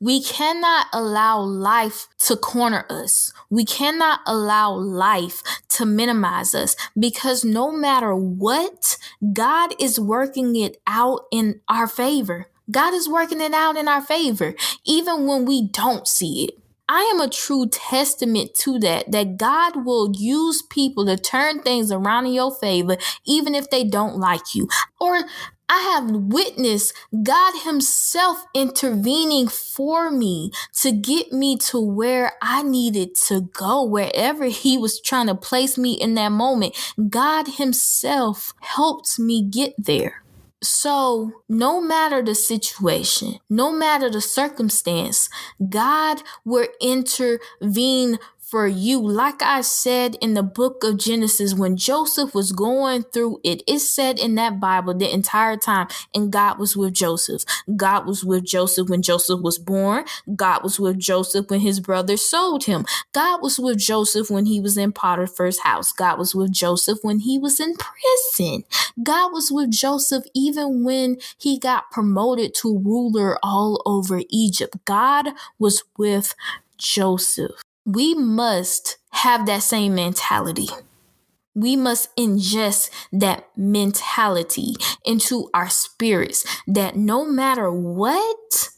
We 0.02 0.22
cannot 0.22 0.86
allow 0.94 1.40
life 1.40 2.08
to 2.20 2.34
corner 2.34 2.86
us. 2.88 3.34
We 3.50 3.66
cannot 3.66 4.20
allow 4.26 4.72
life 4.72 5.42
to 5.70 5.84
minimize 5.84 6.54
us 6.54 6.74
because 6.98 7.44
no 7.44 7.70
matter 7.70 8.14
what, 8.14 8.96
God 9.34 9.74
is 9.78 10.00
working 10.00 10.56
it 10.56 10.80
out 10.86 11.26
in 11.30 11.60
our 11.68 11.86
favor. 11.86 12.46
God 12.70 12.94
is 12.94 13.10
working 13.10 13.42
it 13.42 13.52
out 13.52 13.76
in 13.76 13.88
our 13.88 14.00
favor, 14.00 14.54
even 14.86 15.26
when 15.26 15.44
we 15.44 15.68
don't 15.68 16.08
see 16.08 16.44
it. 16.44 16.54
I 16.88 17.02
am 17.14 17.20
a 17.20 17.28
true 17.30 17.68
testament 17.68 18.54
to 18.60 18.78
that, 18.80 19.12
that 19.12 19.36
God 19.36 19.84
will 19.84 20.12
use 20.16 20.62
people 20.62 21.06
to 21.06 21.16
turn 21.16 21.62
things 21.62 21.92
around 21.92 22.26
in 22.26 22.32
your 22.32 22.52
favor, 22.52 22.96
even 23.24 23.54
if 23.54 23.70
they 23.70 23.84
don't 23.84 24.16
like 24.16 24.54
you. 24.54 24.68
Or 25.00 25.22
I 25.70 25.82
have 25.94 26.10
witnessed 26.10 26.92
God 27.22 27.62
Himself 27.62 28.44
intervening 28.54 29.46
for 29.46 30.10
me 30.10 30.50
to 30.80 30.90
get 30.90 31.32
me 31.32 31.56
to 31.58 31.80
where 31.80 32.32
I 32.42 32.64
needed 32.64 33.14
to 33.28 33.42
go, 33.42 33.84
wherever 33.84 34.46
He 34.46 34.76
was 34.76 35.00
trying 35.00 35.28
to 35.28 35.36
place 35.36 35.78
me 35.78 35.92
in 35.92 36.16
that 36.16 36.32
moment. 36.32 36.76
God 37.08 37.46
Himself 37.46 38.52
helped 38.60 39.20
me 39.20 39.44
get 39.44 39.74
there. 39.78 40.24
So, 40.62 41.42
no 41.48 41.80
matter 41.80 42.20
the 42.20 42.34
situation, 42.34 43.38
no 43.48 43.72
matter 43.72 44.10
the 44.10 44.20
circumstance, 44.20 45.30
God 45.70 46.22
will 46.44 46.68
intervene 46.82 48.18
for 48.50 48.66
you. 48.66 49.00
Like 49.00 49.42
I 49.42 49.60
said 49.60 50.16
in 50.20 50.34
the 50.34 50.42
book 50.42 50.82
of 50.82 50.98
Genesis, 50.98 51.54
when 51.54 51.76
Joseph 51.76 52.34
was 52.34 52.52
going 52.52 53.04
through 53.04 53.38
it, 53.44 53.62
it 53.66 53.78
said 53.78 54.18
in 54.18 54.34
that 54.34 54.58
Bible 54.58 54.94
the 54.94 55.12
entire 55.12 55.56
time, 55.56 55.86
and 56.14 56.32
God 56.32 56.58
was 56.58 56.76
with 56.76 56.92
Joseph. 56.92 57.44
God 57.76 58.06
was 58.06 58.24
with 58.24 58.44
Joseph 58.44 58.88
when 58.88 59.02
Joseph 59.02 59.40
was 59.40 59.58
born. 59.58 60.04
God 60.34 60.62
was 60.64 60.80
with 60.80 60.98
Joseph 60.98 61.46
when 61.48 61.60
his 61.60 61.78
brothers 61.80 62.28
sold 62.28 62.64
him. 62.64 62.84
God 63.12 63.40
was 63.42 63.58
with 63.58 63.78
Joseph 63.78 64.30
when 64.30 64.46
he 64.46 64.60
was 64.60 64.76
in 64.76 64.92
Potiphar's 64.92 65.60
house. 65.60 65.92
God 65.92 66.18
was 66.18 66.34
with 66.34 66.52
Joseph 66.52 66.98
when 67.02 67.20
he 67.20 67.38
was 67.38 67.60
in 67.60 67.74
prison. 67.76 68.64
God 69.02 69.32
was 69.32 69.50
with 69.52 69.70
Joseph 69.70 70.24
even 70.34 70.82
when 70.84 71.18
he 71.38 71.58
got 71.58 71.90
promoted 71.90 72.54
to 72.56 72.78
ruler 72.78 73.38
all 73.42 73.82
over 73.86 74.22
Egypt. 74.28 74.76
God 74.84 75.28
was 75.58 75.84
with 75.96 76.34
Joseph 76.76 77.60
we 77.94 78.14
must 78.14 78.98
have 79.10 79.46
that 79.46 79.62
same 79.62 79.94
mentality. 79.94 80.68
We 81.54 81.74
must 81.74 82.14
ingest 82.16 82.90
that 83.12 83.48
mentality 83.56 84.74
into 85.04 85.50
our 85.52 85.68
spirits 85.68 86.44
that 86.66 86.96
no 86.96 87.24
matter 87.24 87.70
what, 87.72 88.68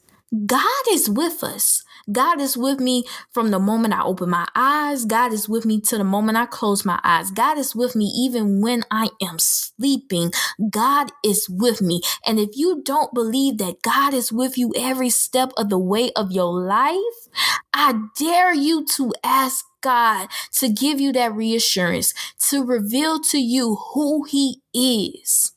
God 0.46 0.85
is 0.90 1.11
with 1.11 1.44
us. 1.44 1.85
God 2.11 2.41
is 2.41 2.57
with 2.57 2.81
me 2.81 3.05
from 3.31 3.51
the 3.51 3.59
moment 3.59 3.95
I 3.95 4.03
open 4.03 4.31
my 4.31 4.47
eyes. 4.55 5.05
God 5.05 5.33
is 5.33 5.49
with 5.49 5.65
me 5.65 5.81
to 5.83 5.99
the 5.99 6.05
moment 6.05 6.38
I 6.38 6.47
close 6.47 6.85
my 6.85 7.01
eyes. 7.05 7.31
God 7.31 7.59
is 7.59 7.75
with 7.75 7.95
me 7.95 8.07
even 8.07 8.61
when 8.61 8.85
I 8.91 9.11
am 9.21 9.38
sleeping. 9.38 10.33
God 10.71 11.12
is 11.25 11.49
with 11.49 11.81
me. 11.83 12.01
And 12.27 12.38
if 12.38 12.51
you 12.55 12.83
don't 12.85 13.15
believe 13.15 13.59
that 13.59 13.83
God 13.83 14.15
is 14.15 14.33
with 14.33 14.59
you 14.59 14.73
every 14.77 15.11
step 15.11 15.53
of 15.57 15.69
the 15.69 15.79
way 15.79 16.11
of 16.17 16.33
your 16.33 16.53
life, 16.53 17.29
I 17.73 18.01
dare 18.19 18.55
you 18.55 18.85
to 18.97 19.12
ask 19.23 19.65
God 19.81 20.29
to 20.53 20.69
give 20.69 21.01
you 21.01 21.12
that 21.12 21.35
reassurance, 21.35 22.15
to 22.49 22.65
reveal 22.65 23.21
to 23.21 23.38
you 23.38 23.77
who 23.95 24.25
He 24.25 24.62
is. 24.75 25.53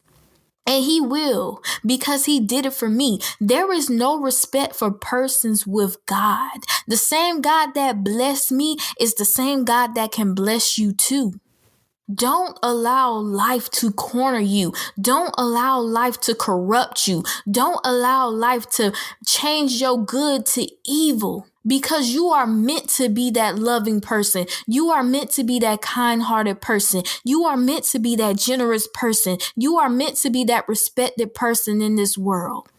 And 0.67 0.83
he 0.83 0.99
will 0.99 1.61
because 1.85 2.25
he 2.25 2.39
did 2.39 2.65
it 2.65 2.73
for 2.73 2.89
me. 2.89 3.19
There 3.39 3.71
is 3.71 3.89
no 3.89 4.19
respect 4.19 4.75
for 4.75 4.91
persons 4.91 5.67
with 5.67 6.03
God. 6.05 6.59
The 6.87 6.97
same 6.97 7.41
God 7.41 7.73
that 7.75 8.03
blessed 8.03 8.51
me 8.51 8.77
is 8.99 9.13
the 9.13 9.25
same 9.25 9.63
God 9.63 9.93
that 9.95 10.11
can 10.11 10.33
bless 10.33 10.77
you 10.77 10.91
too. 10.91 11.33
Don't 12.13 12.57
allow 12.61 13.13
life 13.13 13.69
to 13.71 13.91
corner 13.91 14.39
you. 14.39 14.73
Don't 14.99 15.33
allow 15.37 15.79
life 15.79 16.19
to 16.21 16.35
corrupt 16.35 17.07
you. 17.07 17.23
Don't 17.49 17.79
allow 17.83 18.29
life 18.29 18.69
to 18.71 18.93
change 19.25 19.81
your 19.81 20.03
good 20.03 20.45
to 20.47 20.67
evil 20.85 21.47
because 21.65 22.09
you 22.09 22.27
are 22.27 22.47
meant 22.47 22.89
to 22.89 23.09
be 23.09 23.31
that 23.31 23.57
loving 23.57 24.01
person. 24.01 24.45
You 24.67 24.89
are 24.89 25.03
meant 25.03 25.31
to 25.31 25.43
be 25.43 25.59
that 25.59 25.81
kind 25.81 26.23
hearted 26.23 26.61
person. 26.61 27.03
You 27.23 27.45
are 27.45 27.57
meant 27.57 27.85
to 27.85 27.99
be 27.99 28.15
that 28.17 28.37
generous 28.37 28.87
person. 28.93 29.37
You 29.55 29.77
are 29.77 29.89
meant 29.89 30.17
to 30.17 30.29
be 30.29 30.43
that 30.45 30.67
respected 30.67 31.33
person 31.33 31.81
in 31.81 31.95
this 31.95 32.17
world. 32.17 32.69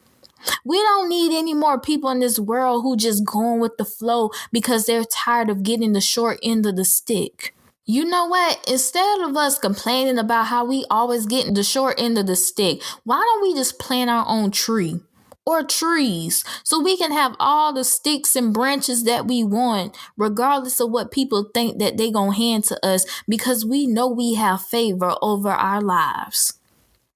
We 0.64 0.76
don't 0.78 1.08
need 1.08 1.36
any 1.36 1.54
more 1.54 1.80
people 1.80 2.10
in 2.10 2.20
this 2.20 2.38
world 2.38 2.82
who 2.82 2.96
just 2.96 3.24
going 3.24 3.60
with 3.60 3.78
the 3.78 3.84
flow 3.84 4.30
because 4.52 4.86
they're 4.86 5.04
tired 5.04 5.50
of 5.50 5.62
getting 5.62 5.92
the 5.92 6.00
short 6.00 6.38
end 6.42 6.66
of 6.66 6.76
the 6.76 6.84
stick. 6.84 7.54
You 7.84 8.04
know 8.04 8.26
what? 8.26 8.64
Instead 8.68 9.20
of 9.20 9.36
us 9.36 9.58
complaining 9.58 10.18
about 10.18 10.46
how 10.46 10.64
we 10.64 10.84
always 10.90 11.24
getting 11.26 11.54
the 11.54 11.62
short 11.62 11.94
end 11.98 12.18
of 12.18 12.26
the 12.26 12.36
stick, 12.36 12.82
why 13.04 13.16
don't 13.16 13.42
we 13.42 13.54
just 13.54 13.78
plant 13.78 14.10
our 14.10 14.24
own 14.26 14.50
tree? 14.50 15.00
Or 15.46 15.62
trees. 15.62 16.44
So 16.64 16.82
we 16.82 16.96
can 16.96 17.12
have 17.12 17.36
all 17.38 17.72
the 17.72 17.84
sticks 17.84 18.36
and 18.36 18.52
branches 18.52 19.04
that 19.04 19.26
we 19.26 19.44
want 19.44 19.96
regardless 20.16 20.80
of 20.80 20.90
what 20.90 21.12
people 21.12 21.48
think 21.54 21.78
that 21.78 21.96
they 21.96 22.10
gonna 22.10 22.34
hand 22.34 22.64
to 22.64 22.84
us 22.84 23.06
because 23.28 23.64
we 23.64 23.86
know 23.86 24.08
we 24.08 24.34
have 24.34 24.60
favor 24.62 25.14
over 25.22 25.50
our 25.50 25.80
lives. 25.80 26.54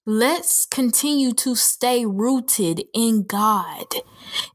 Let's 0.06 0.66
continue 0.66 1.32
to 1.34 1.54
stay 1.54 2.06
rooted 2.06 2.84
in 2.94 3.24
god. 3.24 3.86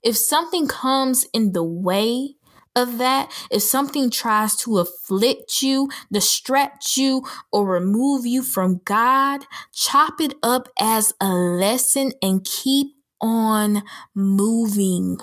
If 0.04 0.18
something 0.18 0.68
comes 0.68 1.26
in 1.34 1.54
the 1.54 1.64
way 1.64 2.36
of 2.76 2.98
that, 2.98 3.32
if 3.52 3.62
something 3.62 4.10
tries 4.10 4.56
to 4.58 4.80
afflict 4.80 5.62
you, 5.62 5.90
distract 6.12 6.98
you, 6.98 7.24
or 7.52 7.66
remove 7.66 8.26
you 8.26 8.44
from 8.44 8.82
God, 8.86 9.46
chop 9.72 10.20
it 10.20 10.34
up 10.44 10.68
as 10.80 11.14
a 11.22 11.30
lesson 11.30 12.12
and 12.22 12.44
keep 12.44 12.95
on 13.22 13.84
moving. 14.14 15.18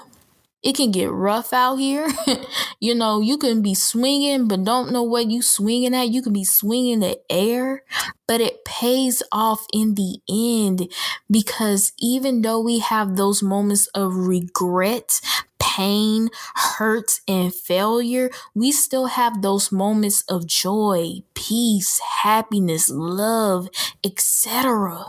It 0.62 0.76
can 0.76 0.92
get 0.92 1.10
rough 1.10 1.52
out 1.52 1.76
here. 1.76 2.08
you 2.80 2.94
know, 2.94 3.20
you 3.20 3.36
can 3.36 3.62
be 3.62 3.74
swinging, 3.74 4.46
but 4.46 4.62
don't 4.62 4.92
know 4.92 5.02
what 5.02 5.28
you 5.28 5.42
swinging 5.42 5.92
at. 5.92 6.10
You 6.10 6.22
can 6.22 6.32
be 6.32 6.44
swinging 6.44 7.00
the 7.00 7.18
air, 7.28 7.82
but 8.28 8.40
it 8.40 8.64
pays 8.64 9.24
off 9.32 9.66
in 9.72 9.96
the 9.96 10.20
end 10.30 10.88
because 11.28 11.92
even 11.98 12.42
though 12.42 12.60
we 12.60 12.78
have 12.78 13.16
those 13.16 13.42
moments 13.42 13.88
of 13.88 14.14
regret, 14.14 15.20
pain, 15.58 16.28
hurt, 16.54 17.18
and 17.26 17.52
failure, 17.52 18.30
we 18.54 18.70
still 18.70 19.06
have 19.06 19.42
those 19.42 19.72
moments 19.72 20.22
of 20.28 20.46
joy, 20.46 21.22
peace, 21.34 22.00
happiness, 22.22 22.88
love, 22.88 23.68
etc 24.04 25.06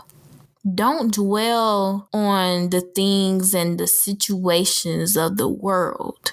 don't 0.72 1.12
dwell 1.12 2.08
on 2.12 2.70
the 2.70 2.80
things 2.80 3.54
and 3.54 3.78
the 3.78 3.86
situations 3.86 5.16
of 5.16 5.36
the 5.36 5.48
world, 5.48 6.32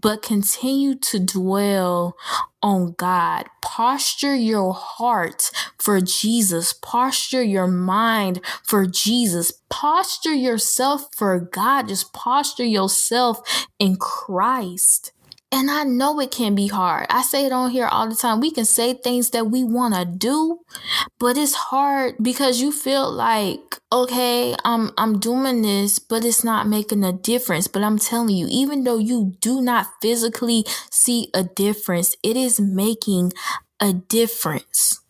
but 0.00 0.22
continue 0.22 0.94
to 0.94 1.18
dwell 1.18 2.16
on 2.62 2.94
God. 2.96 3.46
Posture 3.60 4.36
your 4.36 4.72
heart 4.74 5.50
for 5.76 6.00
Jesus. 6.00 6.72
Posture 6.72 7.42
your 7.42 7.66
mind 7.66 8.40
for 8.64 8.86
Jesus. 8.86 9.52
Posture 9.68 10.34
yourself 10.34 11.08
for 11.16 11.40
God. 11.40 11.88
Just 11.88 12.12
posture 12.12 12.64
yourself 12.64 13.66
in 13.80 13.96
Christ. 13.96 15.12
And 15.50 15.70
I 15.70 15.84
know 15.84 16.20
it 16.20 16.30
can 16.30 16.54
be 16.54 16.66
hard. 16.66 17.06
I 17.08 17.22
say 17.22 17.46
it 17.46 17.52
on 17.52 17.70
here 17.70 17.86
all 17.86 18.06
the 18.06 18.14
time. 18.14 18.40
We 18.40 18.50
can 18.50 18.66
say 18.66 18.92
things 18.92 19.30
that 19.30 19.46
we 19.46 19.64
want 19.64 19.94
to 19.94 20.04
do, 20.04 20.60
but 21.18 21.38
it's 21.38 21.54
hard 21.54 22.16
because 22.20 22.60
you 22.60 22.70
feel 22.70 23.10
like, 23.10 23.78
okay, 23.90 24.54
I'm 24.64 24.90
I'm 24.98 25.18
doing 25.18 25.62
this, 25.62 25.98
but 25.98 26.22
it's 26.24 26.44
not 26.44 26.68
making 26.68 27.02
a 27.02 27.12
difference. 27.12 27.66
But 27.66 27.82
I'm 27.82 27.98
telling 27.98 28.36
you, 28.36 28.46
even 28.50 28.84
though 28.84 28.98
you 28.98 29.36
do 29.40 29.62
not 29.62 29.86
physically 30.02 30.64
see 30.90 31.30
a 31.32 31.44
difference, 31.44 32.14
it 32.22 32.36
is 32.36 32.60
making 32.60 33.32
a 33.80 33.94
difference 33.94 35.00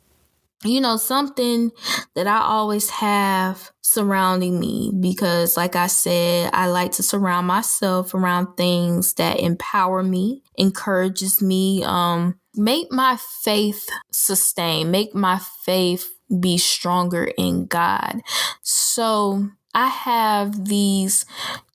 you 0.65 0.81
know, 0.81 0.97
something 0.97 1.71
that 2.15 2.27
I 2.27 2.41
always 2.41 2.91
have 2.91 3.71
surrounding 3.81 4.59
me 4.59 4.93
because, 4.99 5.57
like 5.57 5.77
I 5.77 5.87
said, 5.87 6.51
I 6.53 6.67
like 6.67 6.93
to 6.93 7.03
surround 7.03 7.47
myself 7.47 8.13
around 8.13 8.57
things 8.57 9.15
that 9.15 9.41
empower 9.41 10.03
me, 10.03 10.43
encourages 10.57 11.41
me, 11.41 11.85
um, 11.85 12.41
make 12.55 12.91
my 12.91 13.19
faith 13.43 13.89
sustain, 14.11 14.91
make 14.91 15.15
my 15.15 15.41
faith 15.65 16.11
be 16.41 16.59
stronger 16.59 17.31
in 17.39 17.67
God. 17.67 18.21
So 18.63 19.49
I 19.75 19.87
have 19.87 20.67
these 20.67 21.25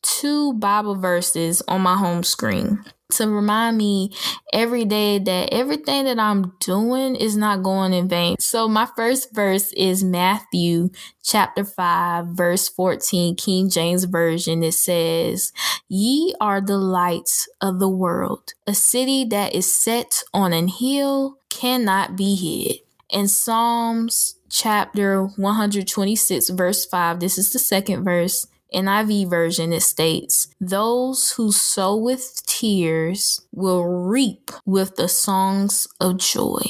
two 0.01 0.53
Bible 0.53 0.95
verses 0.95 1.61
on 1.67 1.81
my 1.81 1.95
home 1.95 2.23
screen 2.23 2.83
to 3.17 3.27
remind 3.27 3.77
me 3.77 4.11
every 4.51 4.85
day 4.85 5.19
that 5.19 5.53
everything 5.53 6.05
that 6.05 6.19
I'm 6.19 6.53
doing 6.59 7.15
is 7.15 7.35
not 7.35 7.63
going 7.63 7.93
in 7.93 8.07
vain. 8.07 8.35
So 8.39 8.67
my 8.67 8.87
first 8.95 9.33
verse 9.33 9.71
is 9.73 10.03
Matthew 10.03 10.89
chapter 11.23 11.63
5 11.63 12.27
verse 12.27 12.69
14 12.69 13.35
King 13.35 13.69
James 13.69 14.05
version. 14.05 14.63
It 14.63 14.73
says 14.73 15.51
ye 15.87 16.33
are 16.39 16.61
the 16.61 16.77
lights 16.77 17.47
of 17.61 17.79
the 17.79 17.89
world. 17.89 18.53
A 18.67 18.73
city 18.73 19.25
that 19.25 19.53
is 19.53 19.73
set 19.73 20.23
on 20.33 20.53
an 20.53 20.67
hill 20.67 21.37
cannot 21.49 22.15
be 22.15 22.35
hid. 22.35 22.79
In 23.09 23.27
Psalms 23.27 24.35
chapter 24.49 25.25
126 25.25 26.49
verse 26.49 26.85
5 26.85 27.19
this 27.19 27.37
is 27.37 27.51
the 27.51 27.59
second 27.59 28.03
verse 28.03 28.45
NIV 28.73 29.29
version, 29.29 29.73
it 29.73 29.81
states, 29.81 30.47
Those 30.59 31.31
who 31.31 31.51
sow 31.51 31.95
with 31.95 32.45
tears 32.45 33.41
will 33.51 33.83
reap 33.83 34.51
with 34.65 34.95
the 34.95 35.07
songs 35.07 35.87
of 35.99 36.17
joy. 36.17 36.63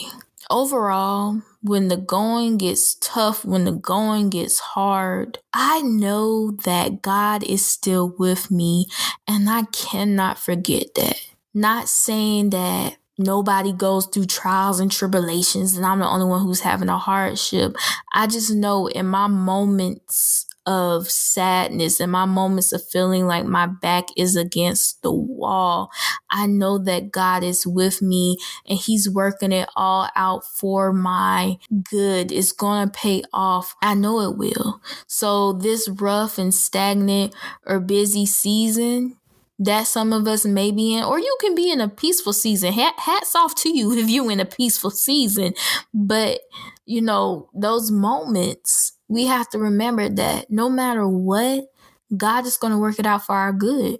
Overall, 0.49 1.41
when 1.61 1.87
the 1.87 1.97
going 1.97 2.57
gets 2.57 2.95
tough, 2.95 3.45
when 3.45 3.63
the 3.63 3.71
going 3.71 4.29
gets 4.29 4.59
hard, 4.59 5.39
I 5.53 5.81
know 5.81 6.51
that 6.65 7.01
God 7.01 7.43
is 7.43 7.65
still 7.65 8.13
with 8.19 8.51
me 8.51 8.87
and 9.27 9.49
I 9.49 9.63
cannot 9.71 10.37
forget 10.37 10.93
that. 10.95 11.15
Not 11.53 11.87
saying 11.87 12.49
that 12.49 12.97
nobody 13.17 13.71
goes 13.71 14.07
through 14.07 14.25
trials 14.25 14.79
and 14.79 14.91
tribulations 14.91 15.77
and 15.77 15.85
I'm 15.85 15.99
the 15.99 16.07
only 16.07 16.25
one 16.25 16.41
who's 16.41 16.61
having 16.61 16.89
a 16.89 16.97
hardship. 16.97 17.75
I 18.13 18.27
just 18.27 18.51
know 18.53 18.87
in 18.87 19.07
my 19.07 19.27
moments 19.27 20.47
of 20.65 21.09
sadness 21.09 21.99
and 21.99 22.11
my 22.11 22.25
moments 22.25 22.71
of 22.71 22.87
feeling 22.87 23.27
like 23.27 23.45
my 23.45 23.65
back 23.65 24.05
is 24.15 24.35
against 24.35 25.01
the 25.01 25.11
wall, 25.11 25.91
I 26.29 26.45
know 26.47 26.77
that 26.79 27.11
God 27.11 27.43
is 27.43 27.67
with 27.67 28.01
me 28.01 28.37
and 28.65 28.77
He's 28.77 29.09
working 29.09 29.51
it 29.51 29.69
all 29.75 30.09
out 30.15 30.45
for 30.45 30.93
my 30.93 31.57
good. 31.89 32.31
It's 32.31 32.51
going 32.51 32.87
to 32.87 32.91
pay 32.91 33.23
off. 33.33 33.75
I 33.81 33.93
know 33.93 34.21
it 34.21 34.37
will. 34.37 34.81
So, 35.07 35.53
this 35.53 35.89
rough 35.89 36.37
and 36.37 36.53
stagnant 36.53 37.35
or 37.65 37.79
busy 37.79 38.25
season, 38.25 39.17
that 39.59 39.87
some 39.87 40.11
of 40.13 40.27
us 40.27 40.45
may 40.45 40.71
be 40.71 40.95
in, 40.95 41.03
or 41.03 41.19
you 41.19 41.37
can 41.39 41.55
be 41.55 41.71
in 41.71 41.79
a 41.79 41.87
peaceful 41.87 42.33
season. 42.33 42.73
Hats 42.73 43.35
off 43.35 43.55
to 43.55 43.69
you 43.69 43.93
if 43.97 44.09
you're 44.09 44.31
in 44.31 44.39
a 44.39 44.45
peaceful 44.45 44.91
season. 44.91 45.53
But, 45.93 46.41
you 46.85 47.01
know, 47.01 47.49
those 47.53 47.91
moments, 47.91 48.93
we 49.13 49.27
have 49.27 49.47
to 49.49 49.59
remember 49.59 50.09
that 50.09 50.49
no 50.49 50.69
matter 50.69 51.07
what, 51.07 51.71
God 52.17 52.47
is 52.47 52.57
going 52.57 52.73
to 52.73 52.79
work 52.79 52.97
it 52.97 53.05
out 53.05 53.23
for 53.23 53.35
our 53.35 53.53
good. 53.53 53.99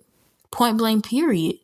Point 0.50 0.80
blank, 0.80 1.06
period. 1.06 1.58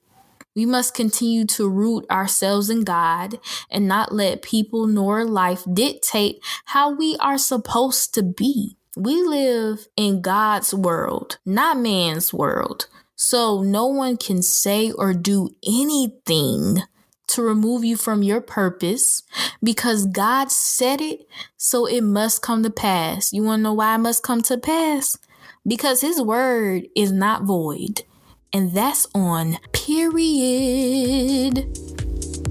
We 0.56 0.68
must 0.68 0.94
continue 0.94 1.46
to 1.46 1.68
root 1.68 2.06
ourselves 2.12 2.70
in 2.70 2.84
God 2.84 3.40
and 3.72 3.88
not 3.88 4.14
let 4.14 4.44
people 4.44 4.86
nor 4.86 5.26
life 5.26 5.64
dictate 5.72 6.44
how 6.66 6.92
we 6.92 7.18
are 7.20 7.40
supposed 7.40 8.14
to 8.16 8.24
be. 8.24 8.78
We 8.96 9.22
live 9.24 9.88
in 9.96 10.22
God's 10.22 10.72
world, 10.72 11.40
not 11.44 11.80
man's 11.80 12.32
world. 12.32 12.86
So 13.16 13.64
no 13.64 13.88
one 13.88 14.18
can 14.18 14.44
say 14.44 14.92
or 14.92 15.14
do 15.14 15.56
anything 15.68 16.84
to 17.30 17.42
remove 17.42 17.84
you 17.84 17.96
from 17.98 18.24
your 18.24 18.42
purpose 18.42 19.24
because 19.64 20.06
God 20.06 20.52
said 20.52 21.02
it, 21.02 21.28
so 21.58 21.86
it 21.86 22.02
must 22.02 22.42
come 22.42 22.64
to 22.64 22.70
pass. 22.70 23.32
You 23.34 23.44
want 23.44 23.60
to 23.60 23.64
know 23.64 23.74
why 23.74 23.96
it 23.96 24.00
must 24.00 24.24
come 24.24 24.42
to 24.44 24.58
pass? 24.58 25.18
Because 25.66 26.02
His 26.02 26.22
word 26.22 26.88
is 26.96 27.12
not 27.12 27.44
void. 27.44 28.04
And 28.52 28.74
that's 28.74 29.06
on 29.14 29.58
period. 29.74 31.58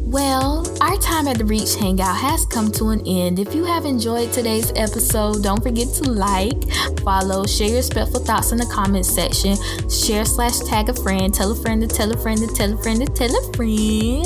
Well, 0.09 0.65
our 0.81 0.97
time 0.97 1.29
at 1.29 1.37
the 1.37 1.45
Reach 1.45 1.75
Hangout 1.75 2.17
has 2.17 2.47
come 2.47 2.73
to 2.73 2.89
an 2.89 3.07
end. 3.07 3.39
If 3.39 3.55
you 3.55 3.67
have 3.67 3.85
enjoyed 3.85 4.33
today's 4.33 4.73
episode, 4.75 5.43
don't 5.43 5.63
forget 5.63 5.87
to 5.97 6.11
like, 6.11 6.65
follow, 7.01 7.45
share 7.45 7.69
your 7.69 7.77
respectful 7.77 8.21
thoughts 8.21 8.51
in 8.51 8.57
the 8.57 8.65
comments 8.73 9.15
section, 9.15 9.55
share 9.91 10.25
slash 10.25 10.61
tag 10.61 10.89
a 10.89 10.95
friend, 10.95 11.35
tell 11.35 11.53
a 11.53 11.55
friend 11.55 11.83
to 11.83 11.95
tell 11.95 12.11
a 12.11 12.17
friend 12.17 12.41
to 12.41 12.47
tell 12.47 12.73
a 12.73 12.83
friend 12.83 13.07
to 13.07 13.13
tell 13.13 13.37
a 13.37 13.53
friend 13.53 14.25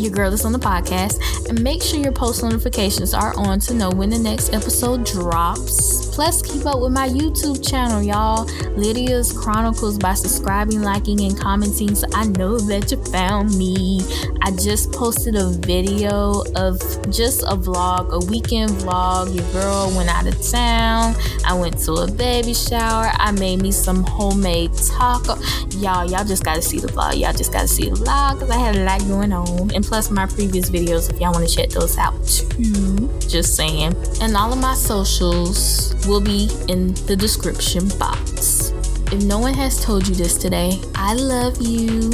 your 0.00 0.10
girl 0.10 0.32
is 0.32 0.44
on 0.44 0.52
the 0.52 0.58
podcast, 0.58 1.48
and 1.48 1.62
make 1.62 1.82
sure 1.82 2.00
your 2.00 2.12
post 2.12 2.42
notifications 2.42 3.12
are 3.12 3.36
on 3.36 3.60
to 3.60 3.74
know 3.74 3.90
when 3.90 4.10
the 4.10 4.18
next 4.18 4.52
episode 4.52 5.04
drops. 5.04 6.14
Plus, 6.14 6.42
keep 6.42 6.66
up 6.66 6.80
with 6.80 6.92
my 6.92 7.08
YouTube 7.08 7.66
channel, 7.66 8.02
y'all. 8.02 8.44
Lydia's 8.76 9.32
Chronicles 9.32 9.98
by 9.98 10.14
subscribing, 10.14 10.82
liking, 10.82 11.20
and 11.20 11.38
commenting 11.38 11.94
so 11.94 12.06
I 12.14 12.26
know 12.26 12.58
that 12.58 12.90
you 12.90 13.02
found 13.06 13.56
me. 13.56 14.00
I 14.42 14.50
just 14.52 14.92
posted 14.92 15.19
a 15.26 15.50
video 15.50 16.42
of 16.56 16.78
just 17.10 17.42
a 17.42 17.54
vlog, 17.54 18.10
a 18.10 18.24
weekend 18.30 18.70
vlog. 18.70 19.34
Your 19.34 19.44
girl 19.52 19.92
went 19.94 20.08
out 20.08 20.26
of 20.26 20.34
town. 20.50 21.14
I 21.44 21.52
went 21.52 21.78
to 21.80 21.92
a 21.92 22.10
baby 22.10 22.54
shower. 22.54 23.10
I 23.14 23.30
made 23.32 23.60
me 23.60 23.70
some 23.70 24.02
homemade 24.02 24.72
taco. 24.72 25.36
Y'all, 25.76 26.10
y'all 26.10 26.24
just 26.24 26.42
gotta 26.42 26.62
see 26.62 26.80
the 26.80 26.86
vlog. 26.88 27.18
Y'all 27.18 27.34
just 27.34 27.52
gotta 27.52 27.68
see 27.68 27.90
the 27.90 27.96
vlog 27.96 28.34
because 28.34 28.50
I 28.50 28.56
had 28.56 28.76
a 28.76 28.84
lot 28.84 29.00
going 29.08 29.32
on. 29.32 29.74
And 29.74 29.84
plus 29.84 30.10
my 30.10 30.26
previous 30.26 30.70
videos 30.70 31.12
if 31.12 31.20
y'all 31.20 31.32
want 31.32 31.46
to 31.46 31.54
check 31.54 31.68
those 31.68 31.98
out 31.98 32.14
too. 32.26 33.10
Just 33.20 33.56
saying. 33.56 33.94
And 34.22 34.36
all 34.36 34.52
of 34.52 34.58
my 34.58 34.74
socials 34.74 35.94
will 36.06 36.22
be 36.22 36.48
in 36.68 36.94
the 37.06 37.14
description 37.14 37.88
box. 37.98 38.72
If 39.12 39.22
no 39.24 39.38
one 39.38 39.54
has 39.54 39.84
told 39.84 40.08
you 40.08 40.14
this 40.14 40.38
today, 40.38 40.80
I 40.94 41.14
love 41.14 41.60
you. 41.60 42.10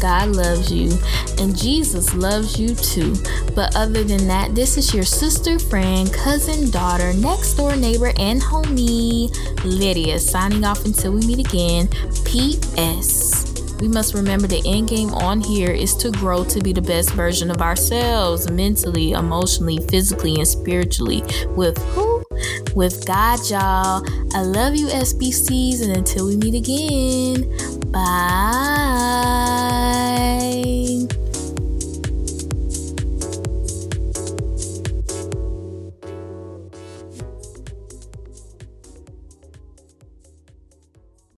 God 0.00 0.30
loves 0.30 0.72
you, 0.72 0.96
and 1.38 1.56
Jesus 1.56 2.14
loves 2.14 2.58
you 2.58 2.74
too. 2.74 3.14
But 3.54 3.74
other 3.76 4.04
than 4.04 4.26
that, 4.28 4.54
this 4.54 4.76
is 4.76 4.94
your 4.94 5.04
sister, 5.04 5.58
friend, 5.58 6.12
cousin, 6.12 6.70
daughter, 6.70 7.12
next 7.14 7.54
door 7.54 7.76
neighbor, 7.76 8.12
and 8.18 8.40
homie, 8.40 9.34
Lydia, 9.64 10.18
signing 10.18 10.64
off 10.64 10.84
until 10.84 11.12
we 11.12 11.26
meet 11.26 11.46
again. 11.46 11.88
P.S. 12.24 13.48
We 13.80 13.86
must 13.86 14.14
remember 14.14 14.48
the 14.48 14.62
end 14.66 14.88
game 14.88 15.14
on 15.14 15.40
here 15.40 15.70
is 15.70 15.94
to 15.96 16.10
grow 16.10 16.42
to 16.44 16.60
be 16.60 16.72
the 16.72 16.82
best 16.82 17.12
version 17.12 17.48
of 17.48 17.62
ourselves 17.62 18.50
mentally, 18.50 19.12
emotionally, 19.12 19.78
physically, 19.88 20.34
and 20.34 20.48
spiritually. 20.48 21.22
With 21.50 21.78
who? 21.94 22.24
With 22.74 23.06
God, 23.06 23.38
y'all. 23.48 24.04
I 24.34 24.42
love 24.42 24.74
you, 24.74 24.88
SBCs, 24.88 25.82
and 25.82 25.96
until 25.96 26.26
we 26.26 26.36
meet 26.36 26.54
again, 26.54 27.77
Bye. 27.90 28.18